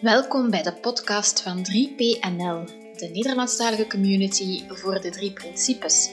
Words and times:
Welkom 0.00 0.50
bij 0.50 0.62
de 0.62 0.72
podcast 0.72 1.42
van 1.42 1.58
3PNL, 1.58 2.64
de 2.96 3.10
Nederlandstalige 3.12 3.86
community 3.86 4.68
voor 4.68 5.00
de 5.00 5.10
drie 5.10 5.32
principes. 5.32 6.10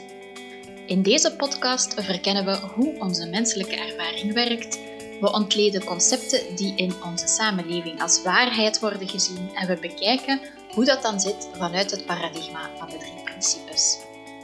In 0.88 1.02
deze 1.02 1.36
podcast 1.36 2.04
verkennen 2.04 2.46
we 2.46 2.58
hoe 2.58 3.00
onze 3.00 3.30
menselijke 3.30 3.76
ervaring 3.76 4.34
werkt. 4.34 4.76
We 5.22 5.32
ontleden 5.32 5.84
concepten 5.84 6.56
die 6.56 6.76
in 6.76 6.94
onze 7.04 7.28
samenleving 7.28 8.02
als 8.02 8.24
waarheid 8.24 8.80
worden 8.80 9.08
gezien 9.08 9.56
en 9.56 9.68
we 9.68 9.80
bekijken 9.80 10.40
hoe 10.74 10.86
dat 10.86 11.02
dan 11.02 11.20
zit 11.20 11.50
vanuit 11.54 11.92
het 11.92 12.06
paradigma 12.06 12.78
van 12.78 12.90
de 12.90 12.98
drie 12.98 13.24
principes. 13.24 14.00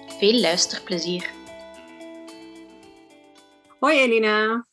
Veel 0.08 0.39
luisterplezier. 0.39 1.30
Hoi 3.80 4.00
Elina. 4.00 4.68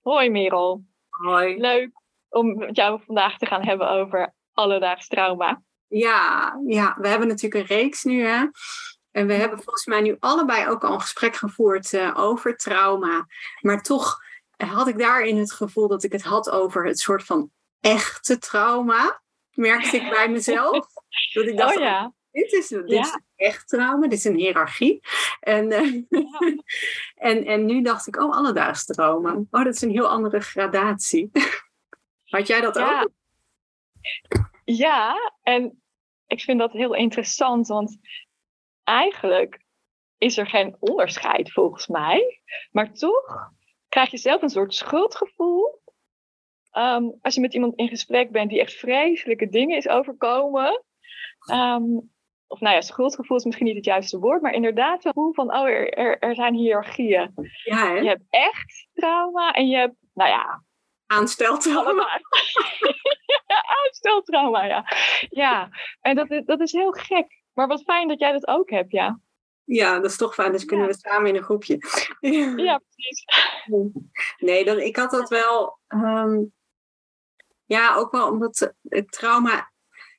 Hoi 0.00 0.30
Merel. 0.30 0.84
Hoi. 1.08 1.60
Leuk 1.60 2.02
om 2.34 2.56
met 2.56 2.76
jou 2.76 3.00
vandaag 3.06 3.38
te 3.38 3.46
gaan 3.46 3.64
hebben 3.64 3.90
over 3.90 4.34
alledaags 4.52 5.08
trauma. 5.08 5.62
Ja, 5.86 6.60
ja, 6.66 6.96
we 7.00 7.08
hebben 7.08 7.28
natuurlijk 7.28 7.70
een 7.70 7.76
reeks 7.76 8.04
nu 8.04 8.22
hè. 8.22 8.44
En 9.10 9.26
we 9.26 9.32
hebben 9.32 9.62
volgens 9.62 9.86
mij 9.86 10.00
nu 10.00 10.16
allebei 10.18 10.68
ook 10.68 10.84
al 10.84 10.92
een 10.92 11.00
gesprek 11.00 11.36
gevoerd 11.36 11.92
uh, 11.92 12.18
over 12.18 12.56
trauma. 12.56 13.26
Maar 13.60 13.82
toch 13.82 14.18
had 14.56 14.88
ik 14.88 14.98
daarin 14.98 15.38
het 15.38 15.52
gevoel 15.52 15.88
dat 15.88 16.02
ik 16.02 16.12
het 16.12 16.22
had 16.22 16.50
over 16.50 16.86
het 16.86 16.98
soort 16.98 17.24
van 17.24 17.50
echte 17.80 18.38
trauma. 18.38 19.22
Merkte 19.50 19.96
ik 19.96 20.10
bij 20.10 20.28
mezelf. 20.28 20.86
Dat 21.32 21.46
ik 21.46 21.56
dacht, 21.56 21.76
oh 21.76 21.82
ja. 21.82 22.12
dit 22.30 22.52
is, 22.52 22.68
dit 22.68 22.82
ja. 22.86 23.00
is 23.00 23.18
echt 23.36 23.68
trauma, 23.68 24.06
dit 24.06 24.18
is 24.18 24.24
een 24.24 24.36
hiërarchie. 24.36 25.00
En, 25.40 25.72
uh, 25.72 26.02
ja. 26.08 26.38
en, 27.30 27.44
en 27.44 27.64
nu 27.64 27.82
dacht 27.82 28.06
ik, 28.06 28.16
oh, 28.16 28.36
alledaags 28.36 28.84
trauma. 28.84 29.32
Oh, 29.32 29.64
dat 29.64 29.74
is 29.74 29.82
een 29.82 29.90
heel 29.90 30.08
andere 30.08 30.40
gradatie. 30.40 31.30
Had 32.34 32.46
jij 32.46 32.60
dat 32.60 32.74
ja. 32.74 33.00
ook? 33.00 33.10
Ja, 34.64 35.32
en 35.42 35.82
ik 36.26 36.40
vind 36.40 36.58
dat 36.58 36.72
heel 36.72 36.94
interessant, 36.94 37.66
want 37.66 37.98
eigenlijk 38.84 39.64
is 40.18 40.38
er 40.38 40.46
geen 40.46 40.76
onderscheid 40.78 41.52
volgens 41.52 41.86
mij. 41.86 42.40
Maar 42.70 42.92
toch 42.92 43.52
krijg 43.88 44.10
je 44.10 44.16
zelf 44.16 44.42
een 44.42 44.48
soort 44.48 44.74
schuldgevoel. 44.74 45.82
Um, 46.72 47.18
als 47.22 47.34
je 47.34 47.40
met 47.40 47.54
iemand 47.54 47.74
in 47.74 47.88
gesprek 47.88 48.30
bent 48.30 48.50
die 48.50 48.60
echt 48.60 48.72
vreselijke 48.72 49.48
dingen 49.48 49.76
is 49.76 49.88
overkomen. 49.88 50.84
Um, 51.52 52.12
of 52.46 52.60
nou 52.60 52.74
ja, 52.74 52.80
schuldgevoel 52.80 53.36
is 53.36 53.44
misschien 53.44 53.66
niet 53.66 53.76
het 53.76 53.84
juiste 53.84 54.18
woord, 54.18 54.42
maar 54.42 54.52
inderdaad 54.52 55.04
een 55.04 55.12
gevoel 55.12 55.34
van, 55.34 55.54
oh, 55.54 55.68
er, 55.68 55.92
er, 55.92 56.18
er 56.18 56.34
zijn 56.34 56.54
hiërarchieën. 56.54 57.34
Ja, 57.64 57.86
hè? 57.86 57.92
Je 57.92 58.08
hebt 58.08 58.26
echt 58.30 58.88
trauma 58.92 59.52
en 59.52 59.68
je 59.68 59.76
hebt, 59.76 59.96
nou 60.12 60.30
ja, 60.30 60.62
Aansteltrauma. 61.06 62.20
Aansteltrauma, 63.84 64.64
ja. 64.64 64.84
Ja, 65.30 65.68
en 66.00 66.16
dat 66.16 66.30
is, 66.30 66.44
dat 66.44 66.60
is 66.60 66.72
heel 66.72 66.92
gek. 66.92 67.42
Maar 67.52 67.66
wat 67.66 67.82
fijn 67.82 68.08
dat 68.08 68.18
jij 68.18 68.32
dat 68.32 68.46
ook 68.46 68.70
hebt, 68.70 68.92
ja. 68.92 69.20
Ja, 69.64 69.94
dat 70.00 70.10
is 70.10 70.16
toch 70.16 70.34
fijn. 70.34 70.52
Dus 70.52 70.64
kunnen 70.64 70.86
ja. 70.86 70.92
we 70.92 70.98
samen 70.98 71.28
in 71.28 71.36
een 71.36 71.42
groepje. 71.42 71.78
Ja, 72.56 72.80
precies. 72.94 73.24
Nee, 74.38 74.64
dan, 74.64 74.78
ik 74.78 74.96
had 74.96 75.10
dat 75.10 75.28
wel... 75.28 75.78
Um, 75.88 76.52
ja, 77.64 77.94
ook 77.94 78.12
wel 78.12 78.28
omdat 78.28 78.72
het 78.82 79.12
trauma... 79.12 79.72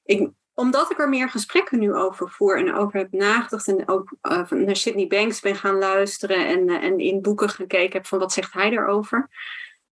Ik, 0.04 0.30
omdat 0.54 0.92
ik 0.92 1.00
er 1.00 1.10
meer 1.10 1.30
gesprekken 1.30 1.80
nu 1.80 1.94
over 1.94 2.30
voer 2.30 2.58
en 2.58 2.74
over 2.74 3.00
heb 3.00 3.12
nagedacht 3.12 3.68
en 3.68 3.88
ook 3.88 4.16
uh, 4.22 4.50
naar 4.50 4.76
Sydney 4.76 5.08
Banks 5.08 5.40
ben 5.40 5.56
gaan 5.56 5.78
luisteren 5.78 6.48
en, 6.48 6.70
uh, 6.70 6.84
en 6.84 7.00
in 7.00 7.22
boeken 7.22 7.50
gekeken 7.50 7.92
heb 7.92 8.06
van 8.06 8.20
wat 8.20 8.34
zegt 8.34 8.54
hij 8.54 8.70
daarover 8.70 9.30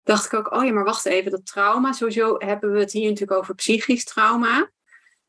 dacht 0.03 0.25
ik 0.25 0.33
ook, 0.33 0.53
oh 0.53 0.65
ja, 0.65 0.71
maar 0.71 0.83
wacht 0.83 1.05
even, 1.05 1.31
dat 1.31 1.45
trauma, 1.45 1.91
sowieso 1.91 2.35
hebben 2.37 2.71
we 2.71 2.79
het 2.79 2.91
hier 2.91 3.09
natuurlijk 3.09 3.39
over 3.39 3.55
psychisch 3.55 4.03
trauma. 4.03 4.71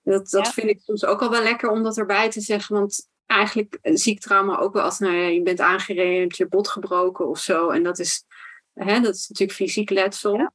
Dat, 0.03 0.31
dat 0.31 0.47
ja. 0.47 0.53
vind 0.53 0.69
ik 0.69 0.81
soms 0.81 1.05
ook 1.05 1.23
al 1.23 1.31
wel 1.31 1.43
lekker 1.43 1.71
om 1.71 1.83
dat 1.83 1.97
erbij 1.97 2.31
te 2.31 2.41
zeggen, 2.41 2.75
want 2.75 3.09
eigenlijk 3.27 3.79
zie 3.83 4.13
ik 4.13 4.21
trauma 4.21 4.59
ook 4.59 4.73
wel 4.73 4.83
als, 4.83 4.99
nou 4.99 5.15
ja, 5.15 5.27
je 5.27 5.43
bent 5.43 5.61
aangereden, 5.61 6.13
je 6.13 6.21
hebt 6.21 6.37
je 6.37 6.49
bot 6.49 6.69
gebroken 6.69 7.29
of 7.29 7.39
zo. 7.39 7.71
En 7.71 7.83
dat 7.83 7.99
is, 7.99 8.25
hè, 8.73 9.01
dat 9.01 9.15
is 9.15 9.29
natuurlijk 9.29 9.59
fysiek 9.59 9.91
letsel. 9.91 10.37
Ja. 10.37 10.53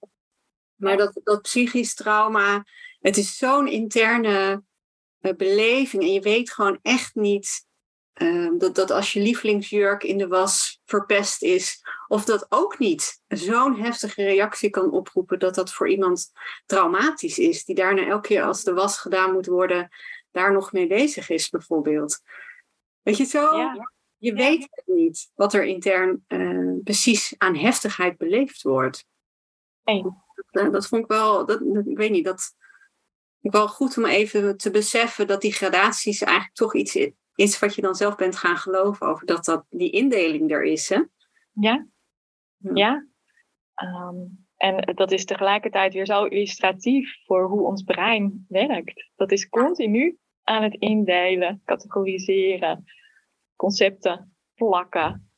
Maar 0.76 0.98
dat, 0.98 1.20
dat 1.24 1.42
psychisch 1.42 1.94
trauma, 1.94 2.66
het 3.00 3.18
is 3.18 3.38
zo'n 3.38 3.68
interne 3.68 4.64
uh, 5.22 5.34
beleving 5.34 6.04
en 6.04 6.14
je 6.14 6.22
weet 6.22 6.52
gewoon 6.52 6.80
echt 6.82 7.16
niet 7.16 7.68
uh, 8.22 8.52
dat, 8.57 8.75
dat 8.75 8.91
als 8.91 9.13
je 9.13 9.19
lievelingsjurk 9.19 10.03
in 10.03 10.18
de 10.18 10.28
was 10.28 10.81
verpest 10.85 11.44
is, 11.44 11.81
of 12.07 12.25
dat 12.25 12.46
ook 12.50 12.80
niet 12.80 13.22
zo'n 13.28 13.80
heftige 13.80 14.24
reactie 14.24 14.69
kan 14.69 14.91
oproepen 14.91 15.40
dat 15.40 15.56
dat 15.56 15.74
voor 15.74 15.90
iemand 15.90 16.31
traumatisch 16.66 17.40
is, 17.40 17.66
die 17.66 17.75
daarna 17.75 18.06
elke 18.06 18.28
keer 18.28 18.44
als 18.44 18.63
de 18.63 18.74
was 18.74 18.97
gedaan 18.97 19.34
moet 19.34 19.46
worden, 19.46 19.90
daar 20.31 20.52
nog 20.52 20.72
mee 20.72 20.88
bezig 20.88 21.30
is, 21.30 21.50
bijvoorbeeld. 21.50 22.22
Weet 23.02 23.18
je 23.18 23.25
zo? 23.25 23.57
Ja. 23.57 23.91
Je 24.18 24.34
weet 24.34 24.68
het 24.72 24.88
niet 24.96 25.31
wat 25.34 25.53
er 25.53 25.66
intern 25.66 26.25
uh, 26.28 26.80
precies 26.84 27.36
aan 27.38 27.56
heftigheid 27.56 28.18
beleefd 28.18 28.62
wordt. 28.62 29.06
Nee. 29.84 30.03
Dat, 30.51 30.74
dat, 30.74 30.88
vond 30.88 31.03
ik 31.03 31.07
wel, 31.07 31.46
dat, 31.46 31.62
ik 31.86 31.97
weet 31.97 32.12
niet, 32.12 32.25
dat 32.25 32.56
ik 33.41 33.51
wel 33.51 33.68
goed 33.68 33.97
om 33.97 34.06
even 34.06 34.57
te 34.57 34.72
beseffen 34.72 35.28
dat 35.28 35.41
die 35.41 35.53
gradaties 35.53 36.22
eigenlijk 36.22 36.56
toch 36.56 36.75
iets 36.75 36.96
is 37.40 37.60
wat 37.60 37.76
je 37.76 37.82
dan 37.82 37.96
zelf 37.96 38.16
bent 38.16 38.36
gaan 38.36 38.58
geloven 38.58 39.08
over 39.08 39.26
dat, 39.26 39.46
dat 39.46 39.66
die 39.70 39.90
indeling 39.90 40.52
er 40.52 40.64
is. 40.64 40.90
Hè? 40.90 41.04
Ja. 41.52 41.88
Ja. 42.58 43.08
Um, 43.84 44.48
en 44.56 44.96
dat 44.96 45.12
is 45.12 45.26
tegelijkertijd 45.26 45.94
weer 45.94 46.06
zo 46.06 46.26
illustratief 46.26 47.26
voor 47.26 47.48
hoe 47.48 47.62
ons 47.62 47.84
brein 47.84 48.46
werkt. 48.48 49.10
Dat 49.16 49.32
is 49.32 49.50
continu 49.50 50.18
aan 50.44 50.64
het 50.64 50.74
indelen, 50.74 51.62
categoriseren, 51.66 52.86
concepten 53.56 54.36
plakken 54.54 55.32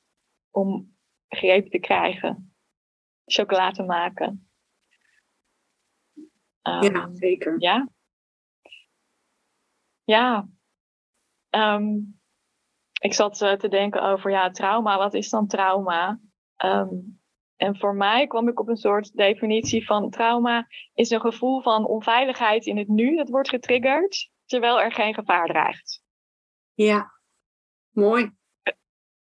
om 0.50 0.96
greep 1.28 1.70
te 1.72 1.80
krijgen, 1.80 2.56
chocola 3.26 3.72
te 3.72 3.84
maken. 3.84 4.50
Um, 6.68 6.94
ja, 6.94 7.10
zeker. 7.14 7.56
Ja. 7.60 7.90
Ja. 10.04 10.48
Um, 11.56 12.20
ik 13.02 13.14
zat 13.14 13.42
uh, 13.42 13.54
te 13.54 13.68
denken 13.68 14.02
over 14.04 14.32
ja, 14.32 14.50
trauma. 14.50 14.98
Wat 14.98 15.14
is 15.14 15.30
dan 15.30 15.48
trauma? 15.48 16.20
Um, 16.66 17.22
en 17.56 17.78
voor 17.78 17.96
mij 17.96 18.28
kwam 18.28 18.48
ik 18.48 18.60
op 18.60 18.68
een 18.68 18.78
soort 18.78 19.14
definitie 19.14 19.86
van 19.86 20.10
trauma 20.10 20.68
is 20.94 21.10
een 21.10 21.22
gevoel 21.22 21.62
van 21.62 21.86
onveiligheid 21.86 22.66
in 22.66 22.78
het 22.78 22.88
nu. 22.88 23.16
Dat 23.16 23.30
wordt 23.30 23.50
getriggerd 23.50 24.30
terwijl 24.46 24.82
er 24.82 24.92
geen 24.92 25.14
gevaar 25.14 25.48
dreigt. 25.48 26.04
Ja, 26.74 27.12
mooi. 27.90 28.32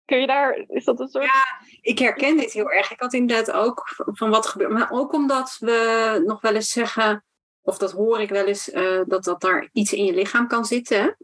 Kun 0.04 0.20
je 0.20 0.26
daar, 0.26 0.64
is 0.68 0.84
dat 0.84 1.00
een 1.00 1.08
soort... 1.08 1.24
Ja, 1.24 1.66
ik 1.80 1.98
herken 1.98 2.36
dit 2.36 2.52
heel 2.52 2.70
erg. 2.70 2.90
Ik 2.90 3.00
had 3.00 3.12
inderdaad 3.12 3.50
ook 3.50 3.82
van 3.96 4.30
wat 4.30 4.46
gebeurt. 4.46 4.70
Maar 4.70 4.90
ook 4.90 5.12
omdat 5.12 5.56
we 5.60 6.22
nog 6.26 6.40
wel 6.40 6.54
eens 6.54 6.70
zeggen, 6.70 7.24
of 7.60 7.78
dat 7.78 7.92
hoor 7.92 8.20
ik 8.20 8.28
wel 8.28 8.46
eens, 8.46 8.68
uh, 8.68 9.02
dat, 9.06 9.24
dat 9.24 9.40
daar 9.40 9.68
iets 9.72 9.92
in 9.92 10.04
je 10.04 10.14
lichaam 10.14 10.46
kan 10.46 10.64
zitten. 10.64 11.16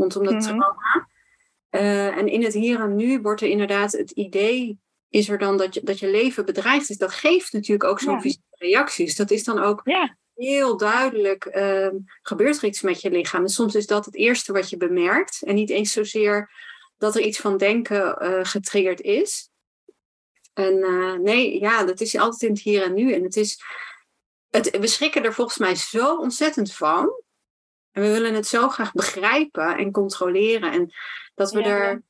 Rondom 0.00 0.24
dat 0.24 0.32
mm-hmm. 0.32 0.58
trauma. 0.58 1.08
Uh, 1.70 2.16
en 2.16 2.28
in 2.28 2.42
het 2.42 2.54
hier 2.54 2.80
en 2.80 2.96
nu 2.96 3.20
wordt 3.20 3.40
er 3.40 3.48
inderdaad 3.48 3.92
het 3.92 4.10
idee 4.10 4.78
is 5.08 5.28
er 5.28 5.38
dan 5.38 5.56
dat 5.56 5.74
je, 5.74 5.80
dat 5.84 5.98
je 5.98 6.10
leven 6.10 6.44
bedreigd 6.44 6.90
is. 6.90 6.96
Dat 6.96 7.12
geeft 7.12 7.52
natuurlijk 7.52 7.84
ook 7.84 8.00
zo'n 8.00 8.14
ja. 8.14 8.20
fysieke 8.20 8.44
reacties. 8.50 9.16
Dat 9.16 9.30
is 9.30 9.44
dan 9.44 9.58
ook 9.58 9.80
ja. 9.84 10.16
heel 10.34 10.76
duidelijk, 10.76 11.44
uh, 11.44 11.88
gebeurt 12.22 12.56
er 12.56 12.64
iets 12.64 12.80
met 12.80 13.00
je 13.00 13.10
lichaam. 13.10 13.42
En 13.42 13.48
soms 13.48 13.74
is 13.74 13.86
dat 13.86 14.04
het 14.04 14.14
eerste 14.14 14.52
wat 14.52 14.70
je 14.70 14.76
bemerkt. 14.76 15.42
En 15.42 15.54
niet 15.54 15.70
eens 15.70 15.92
zozeer 15.92 16.50
dat 16.98 17.14
er 17.14 17.20
iets 17.20 17.38
van 17.38 17.56
denken 17.56 18.24
uh, 18.24 18.38
getriggerd 18.42 19.00
is. 19.00 19.50
En 20.52 20.76
uh, 20.76 21.14
nee, 21.14 21.60
ja, 21.60 21.84
dat 21.84 22.00
is 22.00 22.16
altijd 22.16 22.42
in 22.42 22.50
het 22.50 22.60
hier 22.60 22.82
en 22.82 22.94
nu. 22.94 23.12
En 23.12 23.22
het 23.22 23.36
is, 23.36 23.62
het, 24.50 24.78
we 24.78 24.86
schrikken 24.86 25.24
er 25.24 25.34
volgens 25.34 25.58
mij 25.58 25.74
zo 25.74 26.16
ontzettend 26.16 26.74
van. 26.74 27.22
En 27.90 28.02
we 28.02 28.08
willen 28.08 28.34
het 28.34 28.46
zo 28.46 28.68
graag 28.68 28.92
begrijpen 28.92 29.76
en 29.76 29.92
controleren. 29.92 30.72
En 30.72 30.92
dat 31.34 31.52
we 31.52 31.60
ja. 31.60 31.66
er, 31.66 32.02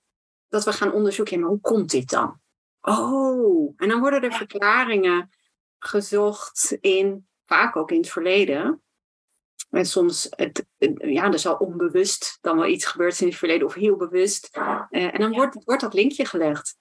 dat 0.48 0.64
we 0.64 0.72
gaan 0.72 0.92
onderzoeken, 0.92 1.34
ja, 1.34 1.40
maar 1.40 1.50
hoe 1.50 1.60
komt 1.60 1.90
dit 1.90 2.10
dan? 2.10 2.40
Oh, 2.80 3.74
en 3.76 3.88
dan 3.88 4.00
worden 4.00 4.22
er 4.22 4.30
ja. 4.30 4.36
verklaringen 4.36 5.30
gezocht 5.78 6.76
in, 6.80 7.28
vaak 7.46 7.76
ook 7.76 7.90
in 7.90 7.96
het 7.96 8.10
verleden. 8.10 8.82
En 9.70 9.86
soms, 9.86 10.26
het, 10.30 10.66
ja, 10.98 11.32
er 11.32 11.38
zal 11.38 11.56
onbewust 11.56 12.38
dan 12.40 12.56
wel 12.56 12.66
iets 12.66 12.84
gebeurd 12.84 13.20
in 13.20 13.26
het 13.26 13.36
verleden 13.36 13.66
of 13.66 13.74
heel 13.74 13.96
bewust. 13.96 14.56
Uh, 14.56 14.84
en 14.90 15.20
dan 15.20 15.32
wordt, 15.32 15.64
wordt 15.64 15.80
dat 15.80 15.94
linkje 15.94 16.24
gelegd. 16.24 16.78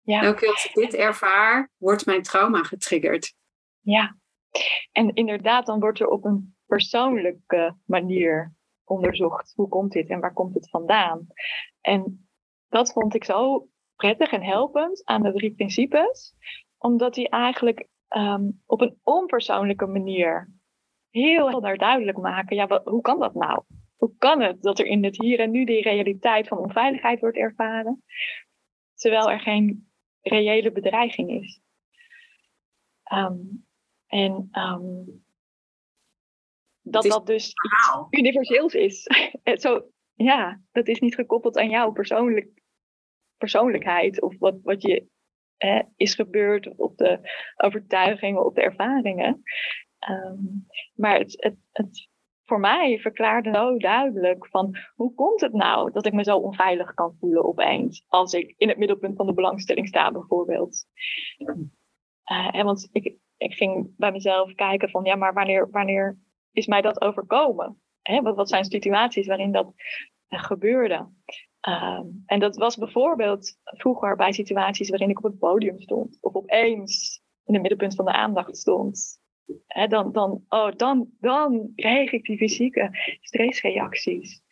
Ja. 0.00 0.22
Elke 0.22 0.38
keer 0.38 0.50
als 0.50 0.64
ik 0.64 0.74
dit 0.74 0.94
ervaar, 0.94 1.70
wordt 1.76 2.06
mijn 2.06 2.22
trauma 2.22 2.62
getriggerd. 2.62 3.34
Ja, 3.80 4.16
en 4.92 5.14
inderdaad, 5.14 5.66
dan 5.66 5.80
wordt 5.80 6.00
er 6.00 6.06
op 6.06 6.24
een 6.24 6.56
persoonlijke 6.68 7.76
manier 7.84 8.54
onderzocht. 8.84 9.52
Hoe 9.54 9.68
komt 9.68 9.92
dit 9.92 10.08
en 10.08 10.20
waar 10.20 10.32
komt 10.32 10.54
het 10.54 10.70
vandaan? 10.70 11.26
En 11.80 12.28
dat 12.68 12.92
vond 12.92 13.14
ik 13.14 13.24
zo 13.24 13.68
prettig 13.96 14.32
en 14.32 14.42
helpend 14.42 15.04
aan 15.04 15.22
de 15.22 15.32
drie 15.32 15.54
principes, 15.54 16.34
omdat 16.78 17.14
die 17.14 17.28
eigenlijk 17.28 17.88
um, 18.16 18.62
op 18.66 18.80
een 18.80 18.98
onpersoonlijke 19.02 19.86
manier 19.86 20.52
heel 21.10 21.48
helder 21.48 21.78
duidelijk 21.78 22.18
maken. 22.18 22.56
Ja, 22.56 22.82
hoe 22.84 23.00
kan 23.00 23.18
dat 23.18 23.34
nou? 23.34 23.62
Hoe 23.96 24.16
kan 24.18 24.40
het 24.40 24.62
dat 24.62 24.78
er 24.78 24.86
in 24.86 25.04
het 25.04 25.22
hier 25.22 25.40
en 25.40 25.50
nu 25.50 25.64
die 25.64 25.82
realiteit 25.82 26.48
van 26.48 26.58
onveiligheid 26.58 27.20
wordt 27.20 27.36
ervaren, 27.36 28.04
terwijl 28.94 29.30
er 29.30 29.40
geen 29.40 29.90
reële 30.20 30.72
bedreiging 30.72 31.30
is? 31.30 31.60
Ehm, 33.02 33.36
en 34.06 34.48
ehm, 34.50 35.04
dat 36.90 37.02
dat 37.02 37.26
dus 37.26 37.46
iets 37.46 38.06
universeels 38.10 38.74
is. 38.74 39.06
Zo, 39.64 39.90
ja, 40.14 40.60
dat 40.72 40.88
is 40.88 41.00
niet 41.00 41.14
gekoppeld 41.14 41.58
aan 41.58 41.70
jouw 41.70 41.92
persoonlijk, 41.92 42.62
persoonlijkheid 43.36 44.22
of 44.22 44.38
wat, 44.38 44.58
wat 44.62 44.82
je 44.82 45.06
is 45.96 46.14
gebeurd 46.14 46.68
of 46.68 46.78
op 46.78 46.96
de 46.96 47.20
overtuigingen, 47.56 48.44
op 48.44 48.54
de 48.54 48.62
ervaringen. 48.62 49.42
Ehm, 49.98 50.44
maar 50.94 51.18
het, 51.18 51.34
het, 51.36 51.56
het, 51.72 52.08
voor 52.44 52.60
mij 52.60 52.98
verklaarde 52.98 53.50
zo 53.52 53.76
duidelijk 53.76 54.46
van 54.46 54.76
hoe 54.94 55.14
komt 55.14 55.40
het 55.40 55.52
nou 55.52 55.92
dat 55.92 56.06
ik 56.06 56.12
me 56.12 56.22
zo 56.22 56.36
onveilig 56.36 56.94
kan 56.94 57.16
voelen 57.20 57.44
opeens 57.44 58.04
als 58.06 58.32
ik 58.32 58.54
in 58.56 58.68
het 58.68 58.78
middelpunt 58.78 59.16
van 59.16 59.26
de 59.26 59.34
belangstelling 59.34 59.88
sta 59.88 60.12
bijvoorbeeld. 60.12 60.84
Uh, 62.32 62.54
en 62.54 62.64
want 62.64 62.88
ik, 62.92 63.16
ik 63.36 63.54
ging 63.54 63.94
bij 63.96 64.12
mezelf 64.12 64.54
kijken 64.54 64.90
van 64.90 65.04
ja, 65.04 65.14
maar 65.16 65.32
wanneer, 65.32 65.70
wanneer 65.70 66.18
is 66.52 66.66
mij 66.66 66.80
dat 66.80 67.00
overkomen? 67.00 67.82
Wat, 68.22 68.36
wat 68.36 68.48
zijn 68.48 68.64
situaties 68.64 69.26
waarin 69.26 69.52
dat 69.52 69.72
uh, 70.28 70.42
gebeurde? 70.42 71.08
Ehm, 71.60 72.06
en 72.26 72.38
dat 72.38 72.56
was 72.56 72.76
bijvoorbeeld 72.76 73.56
vroeger 73.62 74.16
bij 74.16 74.32
situaties 74.32 74.88
waarin 74.88 75.10
ik 75.10 75.18
op 75.18 75.24
het 75.24 75.38
podium 75.38 75.80
stond. 75.80 76.18
Of 76.20 76.34
opeens 76.34 77.20
in 77.44 77.52
het 77.52 77.62
middenpunt 77.62 77.94
van 77.94 78.04
de 78.04 78.12
aandacht 78.12 78.56
stond. 78.56 79.20
dan, 79.88 80.12
dan, 80.12 80.44
oh, 80.48 80.70
dan, 80.76 81.08
dan 81.20 81.72
kreeg 81.74 82.12
ik 82.12 82.24
die 82.24 82.36
fysieke 82.36 82.88
stressreacties. 83.20 84.42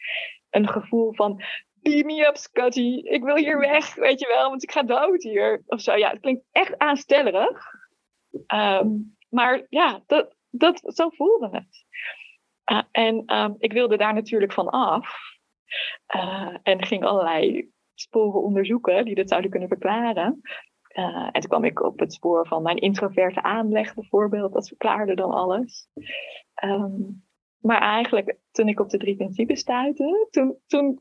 Een 0.50 0.68
gevoel 0.68 1.14
van, 1.14 1.42
beam 1.74 2.06
me 2.06 2.26
up 2.26 2.36
Scotty, 2.36 3.00
ik 3.02 3.22
wil 3.22 3.36
hier 3.36 3.58
weg, 3.58 3.94
weet 3.94 4.20
je 4.20 4.26
wel, 4.26 4.48
want 4.48 4.62
ik 4.62 4.70
ga 4.70 4.82
dood 4.82 5.22
hier. 5.22 5.62
Of 5.66 5.80
zo, 5.80 5.94
ja, 5.94 6.10
het 6.10 6.20
klinkt 6.20 6.44
echt 6.52 6.78
aanstellerig. 6.78 7.64
Ehm, 8.46 8.88
maar 9.28 9.66
ja, 9.68 10.02
dat, 10.06 10.35
dat, 10.58 10.82
zo 10.86 11.08
voelde 11.08 11.48
het. 11.52 11.84
Uh, 12.72 12.82
en 12.90 13.36
um, 13.36 13.54
ik 13.58 13.72
wilde 13.72 13.96
daar 13.96 14.14
natuurlijk 14.14 14.52
van 14.52 14.68
af. 14.68 15.18
Uh, 16.14 16.56
en 16.62 16.84
ging 16.84 17.04
allerlei 17.04 17.70
sporen 17.94 18.42
onderzoeken 18.42 19.04
die 19.04 19.14
dat 19.14 19.28
zouden 19.28 19.50
kunnen 19.50 19.68
verklaren. 19.68 20.40
Uh, 20.92 21.28
en 21.32 21.40
toen 21.40 21.50
kwam 21.50 21.64
ik 21.64 21.82
op 21.82 21.98
het 21.98 22.12
spoor 22.12 22.46
van 22.46 22.62
mijn 22.62 22.76
introverte 22.76 23.42
aanleg 23.42 23.94
bijvoorbeeld. 23.94 24.52
Dat 24.52 24.68
verklaarde 24.68 25.14
dan 25.14 25.30
alles. 25.30 25.88
Um, 26.64 27.24
maar 27.60 27.80
eigenlijk, 27.80 28.38
toen 28.50 28.68
ik 28.68 28.80
op 28.80 28.88
de 28.88 28.98
drie 28.98 29.16
principes 29.16 29.60
stuitte, 29.60 30.26
toen, 30.66 31.00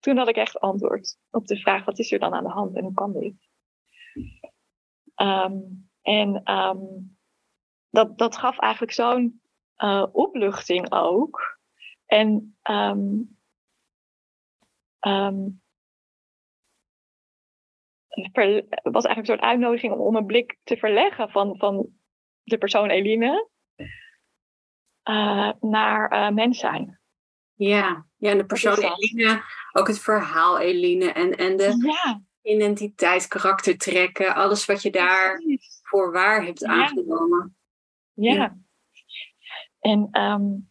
toen, 0.00 0.16
had 0.16 0.28
ik 0.28 0.36
echt 0.36 0.60
antwoord 0.60 1.18
op 1.30 1.46
de 1.46 1.56
vraag: 1.56 1.84
wat 1.84 1.98
is 1.98 2.12
er 2.12 2.18
dan 2.18 2.34
aan 2.34 2.44
de 2.44 2.50
hand 2.50 2.76
en 2.76 2.82
hoe 2.82 2.94
kan 2.94 3.12
dit? 3.12 3.34
Um, 5.16 5.88
en 6.02 6.42
dat, 7.90 8.18
dat 8.18 8.36
gaf 8.36 8.58
eigenlijk 8.58 8.92
zo'n 8.92 9.42
uh, 9.78 10.06
opluchting 10.12 10.92
ook. 10.92 11.58
En 12.06 12.58
um, 12.70 13.38
um, 15.00 15.62
was 18.82 19.04
eigenlijk 19.04 19.18
een 19.18 19.24
soort 19.24 19.40
uitnodiging 19.40 19.92
om 19.92 20.16
een 20.16 20.26
blik 20.26 20.58
te 20.64 20.76
verleggen 20.76 21.30
van, 21.30 21.56
van 21.58 21.88
de 22.42 22.58
persoon 22.58 22.90
Eline 22.90 23.48
uh, 25.04 25.52
naar 25.60 26.12
uh, 26.12 26.30
mens 26.34 26.58
zijn. 26.58 27.00
Ja, 27.54 28.06
ja, 28.16 28.30
en 28.30 28.38
de 28.38 28.46
persoon 28.46 28.78
Eline, 28.78 29.42
ook 29.72 29.86
het 29.86 30.00
verhaal 30.00 30.58
Eline 30.58 31.12
en, 31.12 31.36
en 31.36 31.56
de 31.56 31.76
ja. 31.86 32.22
identiteit, 32.42 33.28
karaktertrekken, 33.28 34.34
alles 34.34 34.64
wat 34.64 34.82
je 34.82 34.90
daar 34.90 35.42
voor 35.82 36.12
waar 36.12 36.44
hebt 36.44 36.64
aangenomen. 36.64 37.38
Ja. 37.38 37.59
Ja. 38.22 38.58
En 39.80 40.20
um, 40.22 40.68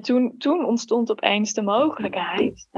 toen, 0.00 0.38
toen 0.38 0.64
ontstond 0.64 1.10
opeens 1.10 1.52
de 1.52 1.62
mogelijkheid 1.62 2.68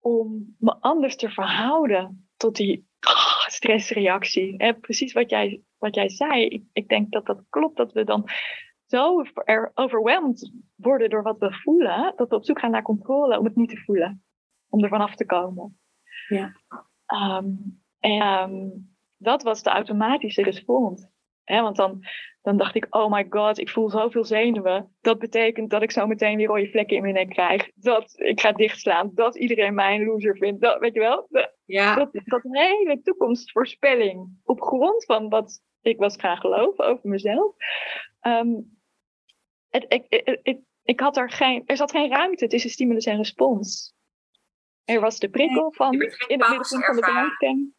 om 0.00 0.56
me 0.58 0.76
anders 0.80 1.16
te 1.16 1.30
verhouden 1.30 2.28
tot 2.36 2.56
die 2.56 2.88
oh, 3.06 3.46
stressreactie. 3.46 4.58
En 4.58 4.80
precies 4.80 5.12
wat 5.12 5.30
jij, 5.30 5.62
wat 5.78 5.94
jij 5.94 6.08
zei. 6.08 6.46
Ik, 6.46 6.64
ik 6.72 6.88
denk 6.88 7.12
dat 7.12 7.26
dat 7.26 7.44
klopt, 7.48 7.76
dat 7.76 7.92
we 7.92 8.04
dan 8.04 8.28
zo 8.86 9.24
overweldigd 9.74 10.52
worden 10.74 11.10
door 11.10 11.22
wat 11.22 11.38
we 11.38 11.52
voelen, 11.52 12.12
dat 12.16 12.28
we 12.28 12.34
op 12.34 12.44
zoek 12.44 12.58
gaan 12.58 12.70
naar 12.70 12.82
controle 12.82 13.38
om 13.38 13.44
het 13.44 13.56
niet 13.56 13.70
te 13.70 13.82
voelen, 13.84 14.24
om 14.68 14.82
er 14.82 14.88
vanaf 14.88 15.14
te 15.14 15.26
komen. 15.26 15.78
Ja. 16.28 16.52
Um, 17.38 17.82
en 17.98 18.22
um, 18.22 18.94
dat 19.16 19.42
was 19.42 19.62
de 19.62 19.70
automatische 19.70 20.42
respons. 20.42 21.06
Hè, 21.44 21.62
want 21.62 21.76
dan, 21.76 22.04
dan 22.42 22.56
dacht 22.56 22.74
ik, 22.74 22.86
oh 22.90 23.12
my 23.12 23.26
god, 23.28 23.58
ik 23.58 23.70
voel 23.70 23.90
zoveel 23.90 24.24
zenuwen. 24.24 24.96
Dat 25.00 25.18
betekent 25.18 25.70
dat 25.70 25.82
ik 25.82 25.90
zo 25.90 26.06
meteen 26.06 26.36
weer 26.36 26.46
rode 26.46 26.70
vlekken 26.70 26.96
in 26.96 27.02
mijn 27.02 27.14
nek 27.14 27.28
krijg. 27.28 27.70
Dat 27.74 28.12
ik 28.16 28.40
ga 28.40 28.52
dichtslaan. 28.52 29.10
Dat 29.14 29.36
iedereen 29.36 29.74
mij 29.74 29.94
een 29.94 30.04
loser 30.04 30.36
vindt. 30.36 30.60
Dat, 30.60 30.78
weet 30.78 30.94
je 30.94 31.00
wel? 31.00 31.28
Ja. 31.64 31.94
Dat, 31.94 32.10
dat 32.12 32.42
hele 32.42 33.00
toekomstvoorspelling. 33.02 34.40
Op 34.44 34.60
grond 34.60 35.04
van 35.04 35.28
wat 35.28 35.62
ik 35.82 35.98
was 35.98 36.16
gaan 36.16 36.36
geloven 36.36 36.84
over 36.84 37.08
mezelf. 37.08 37.54
Um, 38.20 38.78
het, 39.68 39.84
ik, 39.88 40.04
ik, 40.42 40.58
ik, 40.82 41.00
had 41.00 41.16
er 41.16 41.30
geen, 41.30 41.62
er 41.66 41.76
zat 41.76 41.90
geen 41.90 42.10
ruimte 42.10 42.46
tussen 42.46 42.70
stimulus 42.70 43.04
en 43.04 43.16
respons. 43.16 43.94
Er 44.84 45.00
was 45.00 45.18
de 45.18 45.28
prikkel 45.28 45.72
van 45.72 45.92
in 45.92 46.00
het 46.00 46.28
middenpunt 46.28 46.68
van 46.68 46.80
de 46.80 47.00
belangstelling. 47.00 47.74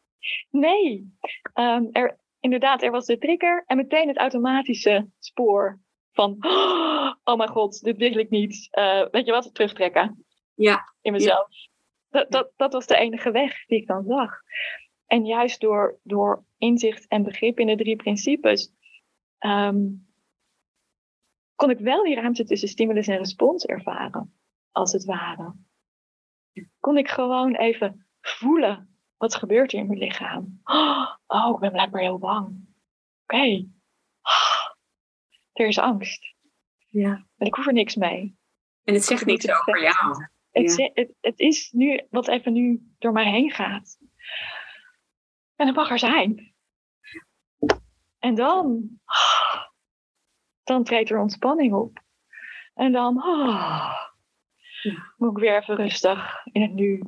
Nee, 0.49 1.13
um, 1.53 1.89
er, 1.91 2.19
inderdaad, 2.45 2.83
er 2.83 2.91
was 2.91 3.05
de 3.05 3.17
trigger 3.17 3.63
en 3.65 3.77
meteen 3.77 4.07
het 4.07 4.17
automatische 4.17 5.09
spoor 5.19 5.79
van, 6.11 6.37
oh 7.23 7.35
mijn 7.37 7.49
god, 7.49 7.81
dit 7.81 7.97
wil 7.97 8.17
ik 8.17 8.29
niet. 8.29 8.67
Uh, 8.71 9.07
weet 9.11 9.25
je 9.25 9.31
wat, 9.31 9.53
terugtrekken. 9.53 10.25
Ja. 10.53 10.93
In 11.01 11.11
mezelf. 11.11 11.47
Dat, 12.09 12.31
dat, 12.31 12.51
dat 12.55 12.73
was 12.73 12.87
de 12.87 12.97
enige 12.97 13.31
weg 13.31 13.65
die 13.65 13.79
ik 13.79 13.87
dan 13.87 14.03
zag. 14.03 14.31
En 15.05 15.25
juist 15.25 15.61
door, 15.61 15.99
door 16.03 16.45
inzicht 16.57 17.07
en 17.07 17.23
begrip 17.23 17.59
in 17.59 17.67
de 17.67 17.75
drie 17.75 17.95
principes, 17.95 18.73
um, 19.39 20.07
kon 21.55 21.69
ik 21.69 21.79
wel 21.79 22.03
die 22.03 22.15
ruimte 22.15 22.43
tussen 22.43 22.69
stimulus 22.69 23.07
en 23.07 23.17
respons 23.17 23.65
ervaren, 23.65 24.33
als 24.71 24.91
het 24.91 25.05
ware. 25.05 25.55
Kon 26.79 26.97
ik 26.97 27.07
gewoon 27.09 27.55
even 27.55 28.07
voelen 28.21 28.94
wat 29.17 29.35
gebeurt 29.35 29.73
er 29.73 29.79
in 29.79 29.87
mijn 29.87 29.99
lichaam? 29.99 30.61
Oh, 31.27 31.53
ik 31.53 31.59
ben 31.59 31.71
blijkbaar 31.71 32.01
heel 32.01 32.17
bang. 32.17 32.47
Oké. 33.23 33.35
Okay. 33.35 33.69
Er 35.53 35.67
is 35.67 35.79
angst. 35.79 36.33
Ja. 36.87 37.27
En 37.37 37.47
ik 37.47 37.55
hoef 37.55 37.67
er 37.67 37.73
niks 37.73 37.95
mee. 37.95 38.37
En 38.83 38.93
het 38.93 39.03
zegt 39.03 39.25
niets 39.25 39.49
over 39.49 39.81
jou. 39.81 40.27
Het, 40.51 40.75
ja. 40.75 40.89
het, 40.93 41.13
het, 41.21 41.39
is 41.39 41.71
nu 41.71 42.05
wat 42.09 42.27
even 42.27 42.53
nu 42.53 42.93
door 42.99 43.11
mij 43.11 43.31
heen 43.31 43.51
gaat. 43.51 43.97
En 45.55 45.67
het 45.67 45.75
mag 45.75 45.89
er 45.89 45.99
zijn. 45.99 46.53
En 48.19 48.35
dan, 48.35 48.89
dan 50.63 50.83
treedt 50.83 51.09
er 51.09 51.19
ontspanning 51.19 51.73
op. 51.73 52.03
En 52.73 52.91
dan 52.91 53.23
oh, 53.23 53.93
moet 55.17 55.31
ik 55.31 55.37
weer 55.37 55.57
even 55.57 55.75
rustig 55.75 56.45
in 56.45 56.61
het 56.61 56.73
nu 56.73 57.01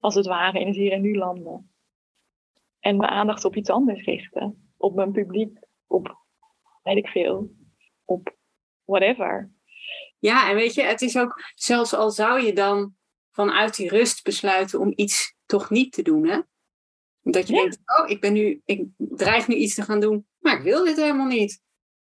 als 0.00 0.14
het 0.14 0.26
ware 0.26 0.60
in 0.60 0.66
het 0.66 0.76
hier 0.76 0.92
en 0.92 1.00
nu 1.00 1.16
landen. 1.16 1.72
En 2.80 2.96
mijn 2.96 3.10
aandacht 3.10 3.44
op 3.44 3.56
iets 3.56 3.70
anders 3.70 4.04
richten. 4.04 4.72
Op 4.76 4.94
mijn 4.94 5.12
publiek, 5.12 5.58
op 5.86 6.18
weet 6.82 6.96
ik 6.96 7.06
veel, 7.08 7.50
op 8.04 8.36
whatever. 8.84 9.50
Ja, 10.18 10.50
en 10.50 10.56
weet 10.56 10.74
je, 10.74 10.82
het 10.82 11.02
is 11.02 11.18
ook, 11.18 11.42
zelfs 11.54 11.94
al 11.94 12.10
zou 12.10 12.42
je 12.42 12.52
dan 12.52 12.94
vanuit 13.30 13.76
die 13.76 13.88
rust 13.88 14.24
besluiten 14.24 14.80
om 14.80 14.92
iets 14.96 15.34
toch 15.46 15.70
niet 15.70 15.92
te 15.92 16.02
doen, 16.02 16.26
hè? 16.26 16.40
Dat 17.22 17.48
je 17.48 17.54
denkt, 17.54 17.78
oh, 17.84 18.08
ik 18.08 18.20
ben 18.20 18.32
nu, 18.32 18.60
ik 18.64 18.86
dreig 18.96 19.48
nu 19.48 19.54
iets 19.54 19.74
te 19.74 19.82
gaan 19.82 20.00
doen, 20.00 20.26
maar 20.38 20.56
ik 20.56 20.62
wil 20.62 20.84
dit 20.84 20.96
helemaal 20.96 21.26
niet. 21.26 21.62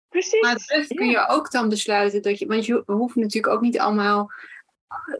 Precies. 0.09 0.41
Maar 0.41 0.55
terug 0.55 0.87
kun 0.87 1.07
je 1.07 1.27
ook 1.27 1.51
dan 1.51 1.69
besluiten 1.69 2.21
dat 2.21 2.39
je, 2.39 2.45
want 2.45 2.65
je 2.65 2.83
hoeft 2.85 3.15
natuurlijk 3.15 3.53
ook 3.53 3.61
niet 3.61 3.79
allemaal 3.79 4.31